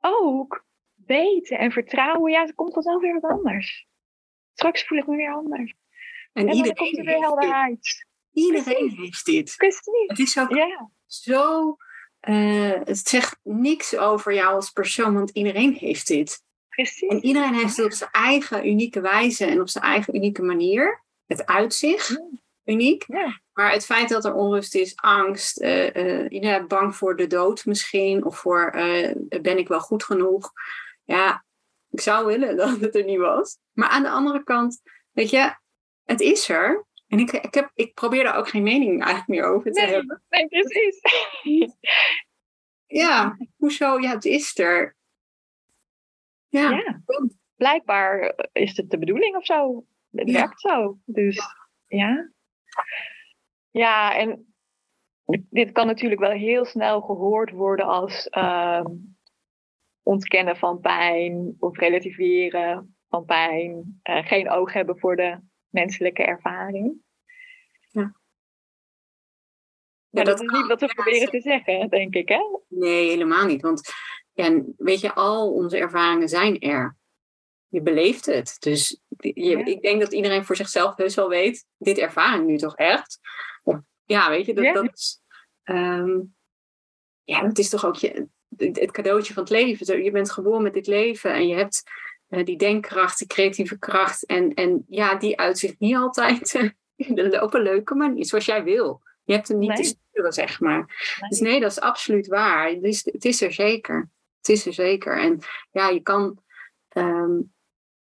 ook 0.00 0.64
weten 0.94 1.58
en 1.58 1.72
vertrouwen, 1.72 2.32
ja, 2.32 2.40
het 2.40 2.54
komt 2.54 2.72
vanzelf 2.72 3.00
weer 3.00 3.20
wat 3.20 3.30
anders. 3.30 3.86
Straks 4.54 4.84
voel 4.84 4.98
ik 4.98 5.06
me 5.06 5.16
weer 5.16 5.32
anders. 5.32 5.74
En, 6.32 6.48
en 6.48 6.54
iedereen 6.54 6.76
komt 6.76 6.98
er 6.98 7.04
weer 7.04 7.20
helderheid. 7.20 8.06
Iedereen 8.32 8.90
heeft 8.90 9.24
dit. 9.24 9.54
Precies. 9.56 10.06
Het 10.06 10.18
is 10.18 10.38
ook 10.38 10.54
ja. 10.54 10.90
zo. 11.06 11.76
Uh, 12.28 12.80
het 12.84 13.08
zegt 13.08 13.38
niks 13.42 13.96
over 13.96 14.34
jou 14.34 14.54
als 14.54 14.70
persoon, 14.70 15.14
want 15.14 15.30
iedereen 15.30 15.72
heeft 15.72 16.06
dit. 16.06 16.42
Precies. 16.68 17.08
En 17.08 17.24
iedereen 17.24 17.54
heeft 17.54 17.76
het 17.76 17.86
op 17.86 17.92
zijn 17.92 18.10
eigen 18.10 18.66
unieke 18.66 19.00
wijze 19.00 19.44
en 19.44 19.60
op 19.60 19.68
zijn 19.68 19.84
eigen 19.84 20.14
unieke 20.14 20.42
manier. 20.42 21.04
Het 21.26 21.46
uitzicht 21.46 22.22
uniek. 22.64 23.04
Ja. 23.06 23.40
Maar 23.52 23.72
het 23.72 23.84
feit 23.84 24.08
dat 24.08 24.24
er 24.24 24.34
onrust 24.34 24.74
is, 24.74 24.96
angst, 24.96 25.60
uh, 25.60 25.94
uh, 25.94 26.30
inderdaad 26.30 26.68
bang 26.68 26.96
voor 26.96 27.16
de 27.16 27.26
dood 27.26 27.64
misschien, 27.64 28.24
of 28.24 28.38
voor 28.38 28.70
ben 29.42 29.58
ik 29.58 29.68
wel 29.68 29.80
goed 29.80 30.04
genoeg. 30.04 30.52
Ja, 31.04 31.44
ik 31.90 32.00
zou 32.00 32.26
willen 32.26 32.56
dat 32.66 32.80
het 32.80 32.94
er 32.94 33.04
niet 33.04 33.18
was. 33.18 33.58
Maar 33.72 33.88
aan 33.88 34.02
de 34.02 34.10
andere 34.10 34.44
kant, 34.44 34.82
weet 35.10 35.30
je, 35.30 35.54
het 36.04 36.20
is 36.20 36.48
er. 36.48 36.86
En 37.08 37.18
ik, 37.18 37.32
ik, 37.32 37.54
heb, 37.54 37.70
ik 37.74 37.94
probeer 37.94 38.24
daar 38.24 38.36
ook 38.36 38.48
geen 38.48 38.62
mening 38.62 39.00
eigenlijk 39.00 39.28
meer 39.28 39.44
over 39.44 39.72
te 39.72 39.80
nee, 39.80 39.90
hebben. 39.90 40.22
Nee, 40.28 40.48
precies. 40.48 41.00
ja, 42.86 43.36
hoezo? 43.56 43.98
Ja, 43.98 44.10
het 44.10 44.24
is 44.24 44.58
er. 44.58 44.96
Ja. 46.48 46.70
ja. 46.70 47.02
Blijkbaar 47.56 48.34
is 48.52 48.76
het 48.76 48.90
de 48.90 48.98
bedoeling 48.98 49.36
of 49.36 49.44
zo. 49.44 49.84
Het 50.10 50.28
ja. 50.28 50.38
werkt 50.38 50.60
zo. 50.60 50.98
Dus 51.04 51.36
ja. 51.36 51.46
Ja, 51.86 52.32
en 53.72 54.54
dit 55.50 55.72
kan 55.72 55.86
natuurlijk 55.86 56.20
wel 56.20 56.30
heel 56.30 56.64
snel 56.64 57.00
gehoord 57.00 57.50
worden 57.50 57.86
als 57.86 58.28
uh, 58.30 58.84
ontkennen 60.02 60.56
van 60.56 60.80
pijn 60.80 61.56
of 61.58 61.78
relativeren 61.78 62.96
van 63.08 63.24
pijn. 63.24 64.00
Uh, 64.10 64.26
geen 64.26 64.50
oog 64.50 64.72
hebben 64.72 64.98
voor 64.98 65.16
de 65.16 65.38
menselijke 65.68 66.22
ervaring. 66.22 66.94
Ja. 67.90 68.20
Ja, 70.08 70.24
dat, 70.24 70.38
dat, 70.38 70.50
is 70.50 70.58
niet 70.58 70.66
wat 70.66 70.80
we 70.80 70.86
proberen 70.86 71.30
te 71.30 71.40
zeggen, 71.40 71.88
denk 71.88 72.14
ik, 72.14 72.28
hè? 72.28 72.38
Nee, 72.68 73.08
helemaal 73.08 73.46
niet. 73.46 73.62
Want 73.62 73.92
ja, 74.32 74.62
weet 74.76 75.00
je, 75.00 75.14
al 75.14 75.52
onze 75.52 75.78
ervaringen 75.78 76.28
zijn 76.28 76.58
er. 76.58 76.96
Je 77.72 77.82
beleeft 77.82 78.26
het. 78.26 78.56
Dus 78.58 79.00
je, 79.08 79.32
ja. 79.34 79.64
ik 79.64 79.82
denk 79.82 80.00
dat 80.00 80.12
iedereen 80.12 80.44
voor 80.44 80.56
zichzelf 80.56 80.96
heus 80.96 81.14
wel 81.14 81.28
weet, 81.28 81.66
dit 81.78 81.98
ervaar 81.98 82.36
ik 82.36 82.44
nu 82.44 82.58
toch 82.58 82.76
echt? 82.76 83.18
Ja, 84.04 84.30
weet 84.30 84.46
je, 84.46 84.54
dat, 84.54 84.64
ja. 84.64 84.72
dat 84.72 84.90
is... 84.92 85.20
Um, 85.64 86.34
ja, 87.24 87.42
dat 87.42 87.58
is 87.58 87.68
toch 87.68 87.86
ook 87.86 87.96
je, 87.96 88.28
het 88.56 88.90
cadeautje 88.90 89.32
van 89.32 89.42
het 89.42 89.52
leven. 89.52 90.02
Je 90.02 90.10
bent 90.10 90.30
geboren 90.30 90.62
met 90.62 90.74
dit 90.74 90.86
leven 90.86 91.32
en 91.32 91.48
je 91.48 91.54
hebt 91.54 91.82
uh, 92.28 92.44
die 92.44 92.56
denkkracht, 92.56 93.18
die 93.18 93.26
creatieve 93.26 93.78
kracht. 93.78 94.26
En, 94.26 94.54
en 94.54 94.84
ja, 94.88 95.14
die 95.14 95.38
uitzicht 95.38 95.78
niet 95.78 95.96
altijd 95.96 96.54
uh, 96.96 97.42
op 97.42 97.54
een 97.54 97.62
leuke 97.62 97.94
manier, 97.94 98.26
zoals 98.26 98.44
jij 98.44 98.64
wil. 98.64 99.02
Je 99.24 99.32
hebt 99.32 99.48
hem 99.48 99.58
niet 99.58 99.68
Nee. 99.68 99.82
te 99.82 99.84
sturen, 99.84 100.32
zeg 100.32 100.60
maar. 100.60 101.16
Nee. 101.20 101.30
Dus 101.30 101.40
nee, 101.40 101.60
dat 101.60 101.70
is 101.70 101.80
absoluut 101.80 102.26
waar. 102.26 102.68
Het 102.68 102.82
is, 102.82 103.04
het 103.04 103.24
is 103.24 103.42
er 103.42 103.52
zeker. 103.52 104.10
Het 104.36 104.48
is 104.48 104.66
er 104.66 104.72
zeker. 104.72 105.20
En 105.20 105.38
ja, 105.70 105.88
je 105.88 106.00
kan 106.00 106.38
ehm, 106.88 107.40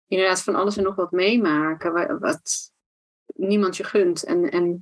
inderdaad 0.09 0.43
van 0.43 0.55
alles 0.55 0.77
en 0.77 0.83
nog 0.83 0.95
wat 0.95 1.11
meemaken 1.11 1.93
wa- 1.93 2.17
wat 2.19 2.73
niemand 3.25 3.77
je 3.77 3.83
gunt. 3.83 4.23
En, 4.23 4.51
en 4.51 4.81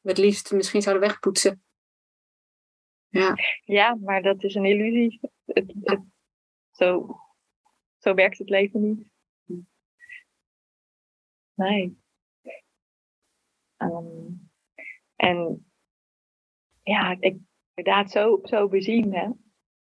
het 0.00 0.18
liefst 0.18 0.52
misschien 0.52 0.82
zouden 0.82 1.08
wegpoetsen. 1.08 1.64
Ja, 3.08 3.34
Ja, 3.64 3.94
maar 3.94 4.22
dat 4.22 4.42
is 4.42 4.54
een 4.54 4.64
illusie. 4.64 5.20
Het, 5.44 5.72
het, 5.82 6.00
zo, 6.70 7.16
zo 7.98 8.14
werkt 8.14 8.38
het 8.38 8.48
leven 8.48 8.80
niet. 8.82 9.10
Nee. 11.54 11.98
Ehm, 13.76 14.28
en 15.16 15.70
ja, 16.82 17.16
ik 17.20 17.38
inderdaad 17.74 18.10
zo, 18.10 18.38
zo 18.42 18.68
bezien, 18.68 19.40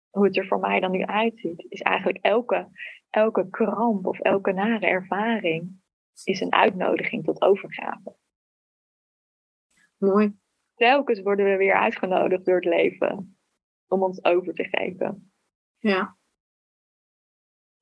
hoe 0.10 0.25
het 0.25 0.38
er 0.38 0.47
voor 0.47 0.60
mij 0.60 0.79
dan 0.79 0.91
nu 0.91 1.03
uitziet, 1.05 1.65
is 1.69 1.81
eigenlijk 1.81 2.17
elke, 2.21 2.69
elke 3.10 3.50
kramp 3.50 4.06
of 4.06 4.20
elke 4.20 4.52
nare 4.52 4.86
ervaring 4.86 5.82
is 6.24 6.39
een 6.41 6.54
uitnodiging 6.54 7.24
tot 7.24 7.41
overgave. 7.41 8.15
mooi. 9.98 10.36
Telkens 10.76 11.22
worden 11.22 11.46
we 11.46 11.58
weer 11.58 11.76
uitgenodigd 11.76 12.46
door 12.46 12.56
het 12.56 12.65
leven 12.65 13.38
om 13.88 14.04
ons 14.04 14.24
over 14.24 14.54
te 14.54 14.63
geven. 14.63 15.32
Ja, 15.78 16.15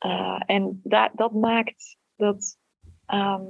Uh, 0.05 0.41
en 0.45 0.79
da 0.83 1.11
dat 1.15 1.33
maakt 1.33 1.97
dat, 2.15 2.57
ehm, 3.05 3.43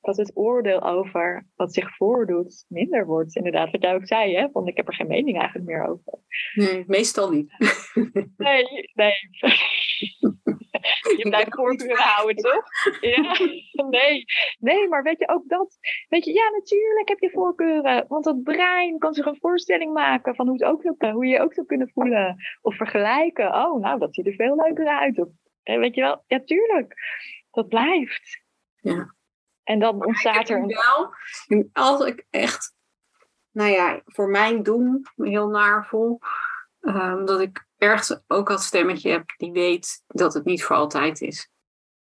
dat 0.00 0.16
het 0.16 0.36
oordeel 0.36 0.82
over 0.82 1.46
wat 1.54 1.72
zich 1.74 1.96
voordoet 1.96 2.64
minder 2.68 3.06
wordt. 3.06 3.36
Inderdaad, 3.36 3.70
wat 3.70 3.82
jij 3.82 3.94
ook 3.94 4.06
zei, 4.06 4.36
hè? 4.36 4.48
Want 4.52 4.68
ik 4.68 4.76
heb 4.76 4.86
er 4.88 4.94
geen 4.94 5.06
mening 5.06 5.36
eigenlijk 5.38 5.66
meer 5.68 5.84
over. 5.88 6.18
nee, 6.54 6.84
meestal 6.86 7.30
niet. 7.30 7.52
Nee, 8.36 8.64
nee. 8.94 9.12
Je 11.18 11.28
blijft 11.28 11.54
voorkeuren 11.54 12.02
houden, 12.02 12.36
toch? 12.36 12.64
Ja, 13.00 13.38
nee. 13.88 14.24
Nee, 14.58 14.88
maar 14.88 15.02
weet 15.02 15.18
je 15.18 15.28
ook 15.28 15.48
dat? 15.48 15.78
Weet 16.08 16.24
je, 16.24 16.32
ja, 16.32 16.50
natuurlijk 16.50 17.08
heb 17.08 17.18
je 17.18 17.30
voorkeuren. 17.30 18.04
Want 18.08 18.24
het 18.24 18.42
brein 18.42 18.98
kan 18.98 19.14
zich 19.14 19.26
een 19.26 19.38
voorstelling 19.40 19.92
maken 19.92 20.34
van 20.34 20.46
hoe, 20.46 20.56
het 20.56 20.64
ook 20.64 20.82
zou, 20.82 21.12
hoe 21.12 21.26
je 21.26 21.32
je 21.32 21.40
ook 21.40 21.54
zou 21.54 21.66
kunnen 21.66 21.90
voelen. 21.94 22.36
Of 22.60 22.76
vergelijken. 22.76 23.46
Oh, 23.46 23.80
nou, 23.80 23.98
dat 23.98 24.14
ziet 24.14 24.26
er 24.26 24.34
veel 24.34 24.56
leuker 24.56 24.86
uit. 24.86 25.18
Of, 25.18 25.28
hè, 25.62 25.78
weet 25.78 25.94
je 25.94 26.00
wel? 26.00 26.24
Ja, 26.26 26.40
tuurlijk. 26.44 26.94
Dat 27.50 27.68
blijft. 27.68 28.42
Ja. 28.76 29.14
En 29.64 29.78
dan 29.78 30.06
ontstaat 30.06 30.48
er 30.48 30.66
wel, 30.66 31.14
als 31.72 32.04
ik 32.04 32.26
echt, 32.30 32.74
nou 33.50 33.70
ja, 33.70 34.00
voor 34.04 34.28
mijn 34.28 34.62
doen 34.62 35.06
heel 35.16 35.48
naar 35.48 35.86
voel, 35.86 36.18
ehm, 36.80 37.24
dat 37.24 37.40
ik 37.40 37.66
ergens 37.82 38.20
ook 38.26 38.48
dat 38.48 38.62
stemmetje 38.62 39.10
heb 39.10 39.24
die 39.36 39.52
weet 39.52 40.02
dat 40.06 40.34
het 40.34 40.44
niet 40.44 40.64
voor 40.64 40.76
altijd 40.76 41.20
is. 41.20 41.48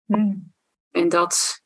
Hmm. 0.04 0.52
En 0.90 1.08
dat, 1.08 1.62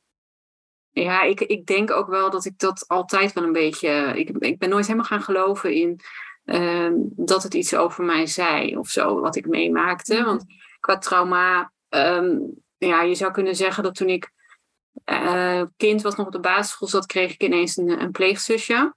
ja, 0.91 1.23
ik, 1.23 1.41
ik 1.41 1.67
denk 1.67 1.91
ook 1.91 2.09
wel 2.09 2.31
dat 2.31 2.45
ik 2.45 2.59
dat 2.59 2.85
altijd 2.89 3.33
wel 3.33 3.45
een 3.45 3.53
beetje, 3.53 4.13
ik, 4.15 4.29
ik 4.29 4.59
ben 4.59 4.69
nooit 4.69 4.85
helemaal 4.87 5.07
gaan 5.07 5.23
geloven 5.23 5.75
in 5.75 6.01
ehm, 6.45 6.95
dat 7.01 7.43
het 7.43 7.55
iets 7.55 7.75
over 7.75 8.05
mij 8.05 8.27
zei 8.27 8.77
of 8.77 8.89
zo, 8.89 9.21
wat 9.21 9.37
ik 9.37 9.47
meemaakte. 9.47 10.15
Mhm. 10.15 10.25
Want 10.25 10.45
qua 10.81 10.99
trauma, 10.99 11.73
ehm, 11.89 12.39
ja, 12.77 13.03
je 13.03 13.15
zou 13.15 13.33
kunnen 13.33 13.57
zeggen 13.57 13.83
dat 13.83 13.95
toen 13.95 14.09
ik 14.09 14.33
eh, 15.05 15.63
kind 15.77 16.03
was, 16.03 16.15
nog 16.15 16.27
op 16.27 16.33
de 16.33 16.41
basisschool 16.41 16.89
zat, 16.89 17.07
kreeg 17.07 17.33
ik 17.33 17.43
ineens 17.43 17.77
een, 17.77 18.01
een 18.01 18.11
pleegzusje. 18.11 18.95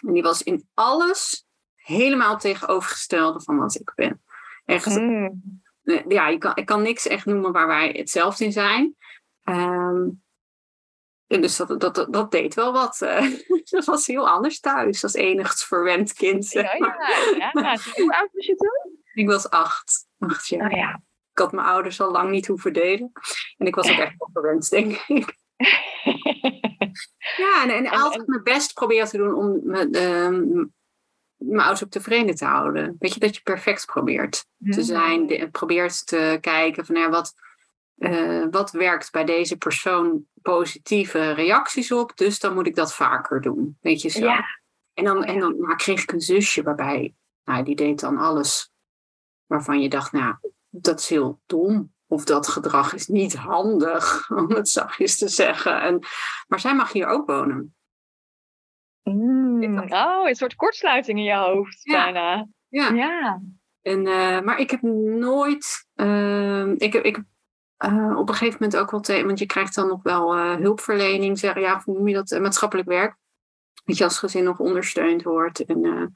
En 0.00 0.12
die 0.12 0.22
was 0.22 0.42
in 0.42 0.68
alles 0.74 1.47
helemaal 1.88 2.38
tegenovergestelde 2.38 3.40
van 3.40 3.58
wat 3.58 3.74
ik 3.74 3.92
ben. 3.94 4.22
Echt, 4.64 4.84
Hmm. 4.94 5.42
eh, 5.84 6.04
ja, 6.08 6.28
je 6.28 6.38
kan, 6.38 6.52
ik 6.56 6.66
kan 6.66 6.82
niks 6.82 7.06
echt 7.06 7.24
noemen 7.26 7.52
waar 7.52 7.66
wij 7.66 7.88
hetzelfde 7.96 8.44
in 8.44 8.52
zijn. 8.52 8.96
En 11.26 11.40
dus 11.40 11.56
dat, 11.56 11.80
dat, 11.80 12.06
dat, 12.10 12.30
deed 12.30 12.54
wel 12.54 12.72
wat. 12.72 13.00
eh. 13.02 13.26
dat 13.70 13.84
was 13.84 14.06
heel 14.06 14.28
anders 14.28 14.60
thuis 14.60 15.02
als 15.02 15.14
enigst 15.14 15.64
verwend 15.66 16.12
kind. 16.12 16.50
Ja, 16.52 16.62
ja, 16.62 16.96
ja. 17.54 17.76
Hoe 17.94 18.16
oud 18.16 18.28
was 18.32 18.46
je 18.46 18.54
toen? 18.56 18.98
Ik 19.14 19.26
was 19.26 19.50
acht. 19.50 20.06
acht 20.18 20.48
jaar. 20.48 20.70
Oh 20.70 20.76
ja. 20.76 21.02
Ik 21.32 21.38
had 21.38 21.52
mijn 21.52 21.66
ouders 21.66 22.00
al 22.00 22.10
lang 22.10 22.30
niet 22.30 22.46
hoeven 22.46 22.72
delen. 22.72 23.12
En 23.56 23.66
ik 23.66 23.74
was 23.74 23.90
ook 23.90 23.98
echt 23.98 24.14
wel 24.18 24.30
verwend, 24.32 24.70
denk 24.70 24.92
ik. 25.06 25.36
Ja, 27.36 27.62
en, 27.62 27.70
en, 27.70 27.84
En- 27.84 27.90
altijd 28.00 28.20
en- 28.22 28.30
mijn 28.30 28.42
best 28.42 28.74
proberen 28.74 29.08
te 29.08 29.16
doen 29.16 29.34
om 29.34 29.60
me, 29.64 29.88
ehm, 29.90 30.64
mijn 31.38 31.60
ouders 31.60 31.84
ook 31.84 31.90
tevreden 31.90 32.34
te 32.34 32.44
houden. 32.44 32.96
Weet 32.98 33.14
je, 33.14 33.20
dat 33.20 33.34
je 33.34 33.42
perfect 33.42 33.86
probeert 33.86 34.46
te 34.70 34.82
zijn. 34.82 35.26
De, 35.26 35.48
probeert 35.50 36.06
te 36.06 36.38
kijken 36.40 36.86
van 36.86 36.96
ja, 36.96 37.10
wat, 37.10 37.34
eh, 37.96 38.44
wat 38.50 38.70
werkt 38.70 39.12
bij 39.12 39.24
deze 39.24 39.56
persoon 39.56 40.26
positieve 40.42 41.30
reacties 41.30 41.92
op. 41.92 42.16
Dus 42.16 42.40
dan 42.40 42.54
moet 42.54 42.66
ik 42.66 42.74
dat 42.74 42.94
vaker 42.94 43.40
doen. 43.40 43.76
Weet 43.80 44.02
je 44.02 44.08
zo. 44.08 44.24
Ja. 44.24 44.44
En 44.94 45.04
dan, 45.04 45.24
en 45.24 45.38
dan 45.38 45.60
nou, 45.60 45.76
kreeg 45.76 46.02
ik 46.02 46.12
een 46.12 46.20
zusje 46.20 46.62
waarbij, 46.62 47.14
nou, 47.44 47.64
die 47.64 47.76
deed 47.76 48.00
dan 48.00 48.16
alles 48.16 48.72
waarvan 49.46 49.80
je 49.80 49.88
dacht, 49.88 50.12
nou, 50.12 50.34
dat 50.68 51.00
is 51.00 51.08
heel 51.08 51.40
dom. 51.46 51.92
Of 52.06 52.24
dat 52.24 52.48
gedrag 52.48 52.94
is 52.94 53.06
niet 53.06 53.34
handig, 53.34 54.24
om 54.30 54.50
het 54.50 54.68
zachtjes 54.68 55.18
te 55.18 55.28
zeggen. 55.28 55.80
En, 55.82 55.98
maar 56.46 56.60
zij 56.60 56.74
mag 56.74 56.92
hier 56.92 57.06
ook 57.06 57.26
wonen. 57.26 57.76
Mm. 59.12 59.92
Oh, 59.92 60.28
een 60.28 60.34
soort 60.34 60.54
kortsluiting 60.54 61.18
in 61.18 61.24
je 61.24 61.34
hoofd, 61.34 61.80
Ja. 61.82 62.02
bijna. 62.02 62.46
Ja. 62.68 62.88
Ja. 62.92 63.40
En, 63.82 64.06
eh, 64.06 64.40
maar 64.40 64.58
ik 64.58 64.70
heb 64.70 64.82
nooit. 64.82 65.86
ehm, 65.94 66.74
ik, 66.76 66.92
heb, 66.92 67.04
ik 67.04 67.22
eh, 67.76 68.14
op 68.16 68.28
een 68.28 68.34
gegeven 68.34 68.58
moment 68.60 68.80
ook 68.80 68.90
wel 68.90 69.00
tegen, 69.00 69.26
want 69.26 69.38
je 69.38 69.46
krijgt 69.46 69.74
dan 69.74 69.88
nog 69.88 70.02
wel 70.02 70.36
uh, 70.36 70.54
hulpverlening, 70.54 71.38
zeg, 71.38 71.58
ja, 71.58 71.80
hoe 71.84 71.94
noem 71.94 72.08
je 72.08 72.14
dat, 72.14 72.40
maatschappelijk 72.40 72.88
werk. 72.88 73.16
Dat 73.84 73.98
je 73.98 74.04
als 74.04 74.18
gezin 74.18 74.44
nog 74.44 74.58
ondersteund 74.58 75.22
wordt. 75.22 75.64
En 75.64 76.12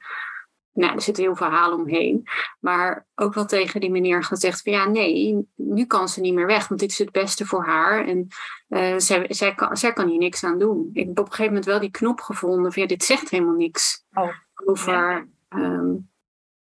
nou, 0.73 0.93
er 0.93 1.01
zit 1.01 1.17
heel 1.17 1.35
verhaal 1.35 1.73
omheen. 1.73 2.23
Maar 2.59 3.07
ook 3.15 3.33
wel 3.33 3.45
tegen 3.45 3.79
die 3.79 3.91
meneer 3.91 4.23
gezegd 4.23 4.61
van 4.61 4.71
ja, 4.71 4.87
nee, 4.87 5.47
nu 5.55 5.85
kan 5.85 6.09
ze 6.09 6.21
niet 6.21 6.33
meer 6.33 6.45
weg, 6.45 6.67
want 6.67 6.79
dit 6.79 6.91
is 6.91 6.97
het 6.97 7.11
beste 7.11 7.45
voor 7.45 7.65
haar. 7.65 8.07
En 8.07 8.27
uh, 8.69 8.97
zij, 8.97 9.25
zij, 9.29 9.55
kan, 9.55 9.77
zij 9.77 9.93
kan 9.93 10.09
hier 10.09 10.17
niks 10.17 10.43
aan 10.43 10.59
doen. 10.59 10.89
Ik 10.93 11.07
heb 11.07 11.19
op 11.19 11.25
een 11.25 11.31
gegeven 11.31 11.45
moment 11.45 11.65
wel 11.65 11.79
die 11.79 11.91
knop 11.91 12.21
gevonden 12.21 12.73
van 12.73 12.81
ja, 12.81 12.87
dit 12.87 13.03
zegt 13.03 13.29
helemaal 13.29 13.55
niks 13.55 14.05
oh, 14.13 14.29
over 14.65 15.27
ehm, 15.49 15.95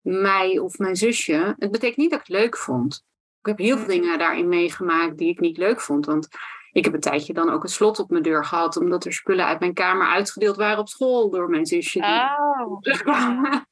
mij 0.01 0.59
of 0.59 0.79
mijn 0.79 0.97
zusje. 0.97 1.55
Het 1.59 1.71
betekent 1.71 1.97
niet 1.97 2.11
dat 2.11 2.21
ik 2.21 2.27
het 2.27 2.37
leuk 2.37 2.57
vond. 2.57 3.05
Ik 3.41 3.47
heb 3.47 3.59
heel 3.59 3.79
veel 3.79 3.87
dingen 3.87 4.19
daarin 4.19 4.49
meegemaakt 4.49 5.19
die 5.19 5.29
ik 5.29 5.41
niet 5.41 5.57
leuk 5.57 5.81
vond. 5.81 6.07
Want 6.07 6.29
ik 6.77 6.85
heb 6.85 6.95
een 6.95 7.01
tijdje 7.01 7.33
dan 7.33 7.51
ook 7.51 7.63
een 7.63 7.69
slot 7.69 7.99
op 7.99 8.11
mijn 8.11 8.23
deur 8.23 8.45
gehad, 8.45 8.77
omdat 8.77 9.05
er 9.05 9.13
spullen 9.13 9.47
uit 9.47 9.61
mijn 9.61 9.75
kamer 9.75 10.07
uitgedeeld 10.07 10.57
waren 10.57 10.79
op 10.79 10.89
school 10.89 11.31
door 11.31 11.51
mijn 11.51 11.67
zusje. 11.67 11.99
Oh. 11.99 12.81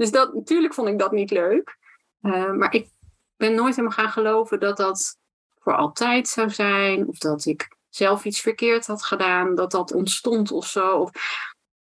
dus 0.00 0.10
dat, 0.10 0.34
natuurlijk 0.34 0.74
vond 0.74 0.88
ik 0.88 0.98
dat 0.98 1.12
niet 1.12 1.30
leuk. 1.30 1.78
Uh, 2.20 2.52
maar 2.52 2.74
ik 2.74 2.88
ben 3.36 3.54
nooit 3.54 3.76
helemaal 3.76 3.96
gaan 3.96 4.10
geloven 4.10 4.60
dat 4.60 4.76
dat 4.76 5.18
voor 5.58 5.76
altijd 5.76 6.28
zou 6.28 6.50
zijn, 6.50 7.08
of 7.08 7.18
dat 7.18 7.44
ik 7.44 7.76
zelf 7.88 8.24
iets 8.24 8.40
verkeerd 8.40 8.86
had 8.86 9.04
gedaan, 9.04 9.54
dat 9.54 9.70
dat 9.70 9.92
ontstond 9.92 10.50
of 10.50 10.66
zo. 10.66 10.96
Of, 10.96 11.10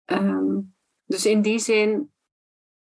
um, 0.04 0.74
dus 1.04 1.26
in 1.26 1.42
die 1.42 1.58
zin 1.58 2.12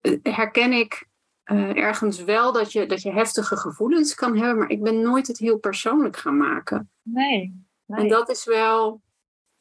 eh, 0.01 0.17
herken 0.23 0.73
ik 0.73 1.07
uh, 1.51 1.77
ergens 1.77 2.23
wel 2.23 2.51
dat 2.51 2.71
je, 2.71 2.86
dat 2.86 3.01
je 3.01 3.12
heftige 3.12 3.58
gevoelens 3.58 4.15
kan 4.15 4.38
hebben, 4.38 4.58
maar 4.58 4.69
ik 4.69 4.84
ben 4.84 5.01
nooit 5.01 5.27
het 5.27 5.38
heel 5.38 5.58
persoonlijk 5.58 6.17
gaan 6.17 6.38
maken. 6.38 6.89
Nee. 7.01 7.65
nee. 7.86 7.99
En 7.99 8.08
dat 8.08 8.29
is 8.29 8.45
wel, 8.45 9.01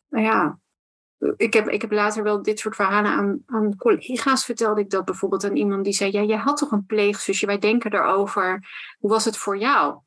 nou 0.08 0.24
ja, 0.24 0.58
ik 1.36 1.52
heb, 1.52 1.68
ik 1.68 1.80
heb 1.80 1.92
later 1.92 2.22
wel 2.22 2.42
dit 2.42 2.58
soort 2.58 2.76
verhalen 2.76 3.10
aan, 3.10 3.42
aan 3.46 3.76
collega's 3.76 4.44
vertelde 4.44 4.80
ik 4.80 4.90
dat 4.90 5.04
bijvoorbeeld 5.04 5.44
aan 5.44 5.56
iemand 5.56 5.84
die 5.84 5.92
zei, 5.92 6.12
ja, 6.12 6.22
jij 6.22 6.36
had 6.36 6.56
toch 6.56 6.70
een 6.70 6.86
pleegzusje, 6.86 7.46
wij 7.46 7.58
denken 7.58 7.92
erover, 7.92 8.68
hoe 8.98 9.10
was 9.10 9.24
het 9.24 9.36
voor 9.36 9.58
jou? 9.58 9.98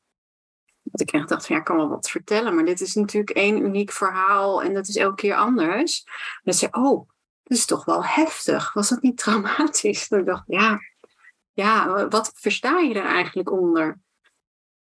Dat 0.84 1.02
ik 1.02 1.12
echt 1.12 1.30
dacht 1.30 1.46
van 1.46 1.56
ja, 1.56 1.62
ik 1.62 1.68
kan 1.68 1.78
wel 1.78 1.90
wat 1.90 2.10
vertellen, 2.10 2.56
maar 2.56 2.66
dit 2.66 2.82
is 2.82 2.96
natuurlijk 2.96 3.38
één 3.38 3.62
uniek 3.62 3.92
verhaal 3.92 4.64
en 4.64 4.74
dat 4.74 4.88
is 4.88 4.96
elke 4.96 5.16
keer 5.16 5.36
anders. 5.36 6.06
En 6.44 6.54
zei 6.54 6.72
oh, 6.72 7.10
dat 7.44 7.58
is 7.58 7.66
toch 7.66 7.86
wel 7.86 8.06
heftig. 8.06 8.74
Was 8.74 8.90
dat 8.90 9.02
niet 9.02 9.18
traumatisch? 9.18 10.08
Dat 10.10 10.20
ik 10.20 10.26
dacht, 10.26 10.44
ja, 10.48 10.80
ja, 11.58 12.08
wat 12.08 12.32
versta 12.36 12.80
je 12.80 12.94
er 12.94 13.06
eigenlijk 13.06 13.52
onder? 13.52 14.00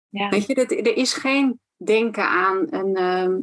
Ja. 0.10 0.30
Weet 0.30 0.46
je, 0.46 0.54
dat, 0.54 0.72
er 0.72 0.98
is 0.98 1.14
geen 1.14 1.60
denken 1.78 2.28
aan 2.28 2.68
een 2.70 2.96
ehm, 2.96 3.40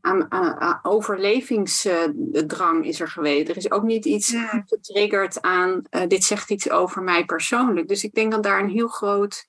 aan, 0.00 0.32
aan, 0.32 0.80
overlevingsdrang 0.82 2.84
is 2.84 3.00
er 3.00 3.08
geweest. 3.08 3.48
Er 3.48 3.56
is 3.56 3.70
ook 3.70 3.82
niet 3.82 4.04
iets 4.04 4.36
getriggerd 4.66 5.42
aan 5.42 5.82
uh, 5.90 6.06
dit 6.06 6.24
zegt 6.24 6.50
iets 6.50 6.70
over 6.70 7.02
mij 7.02 7.24
persoonlijk. 7.24 7.88
Dus 7.88 8.04
ik 8.04 8.14
denk 8.14 8.32
dat 8.32 8.42
daar 8.42 8.60
een 8.60 8.70
heel 8.70 8.88
groot 8.88 9.48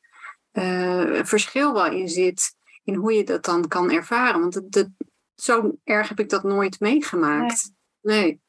uh, 0.54 1.24
verschil 1.24 1.74
wel 1.74 1.92
in 1.92 2.10
zit 2.10 2.56
in 2.84 2.96
hoe 2.96 3.14
je 3.14 3.24
dat 3.24 3.46
dan 3.46 3.68
kan 3.68 3.92
ervaren. 3.92 4.40
Want 4.40 4.62
zo 5.36 5.78
erg 5.84 6.10
heb 6.10 6.20
ik 6.20 6.30
dat 6.30 6.44
nooit 6.44 6.80
meegemaakt. 6.80 7.72
nee. 8.02 8.22
Nee, 8.22 8.42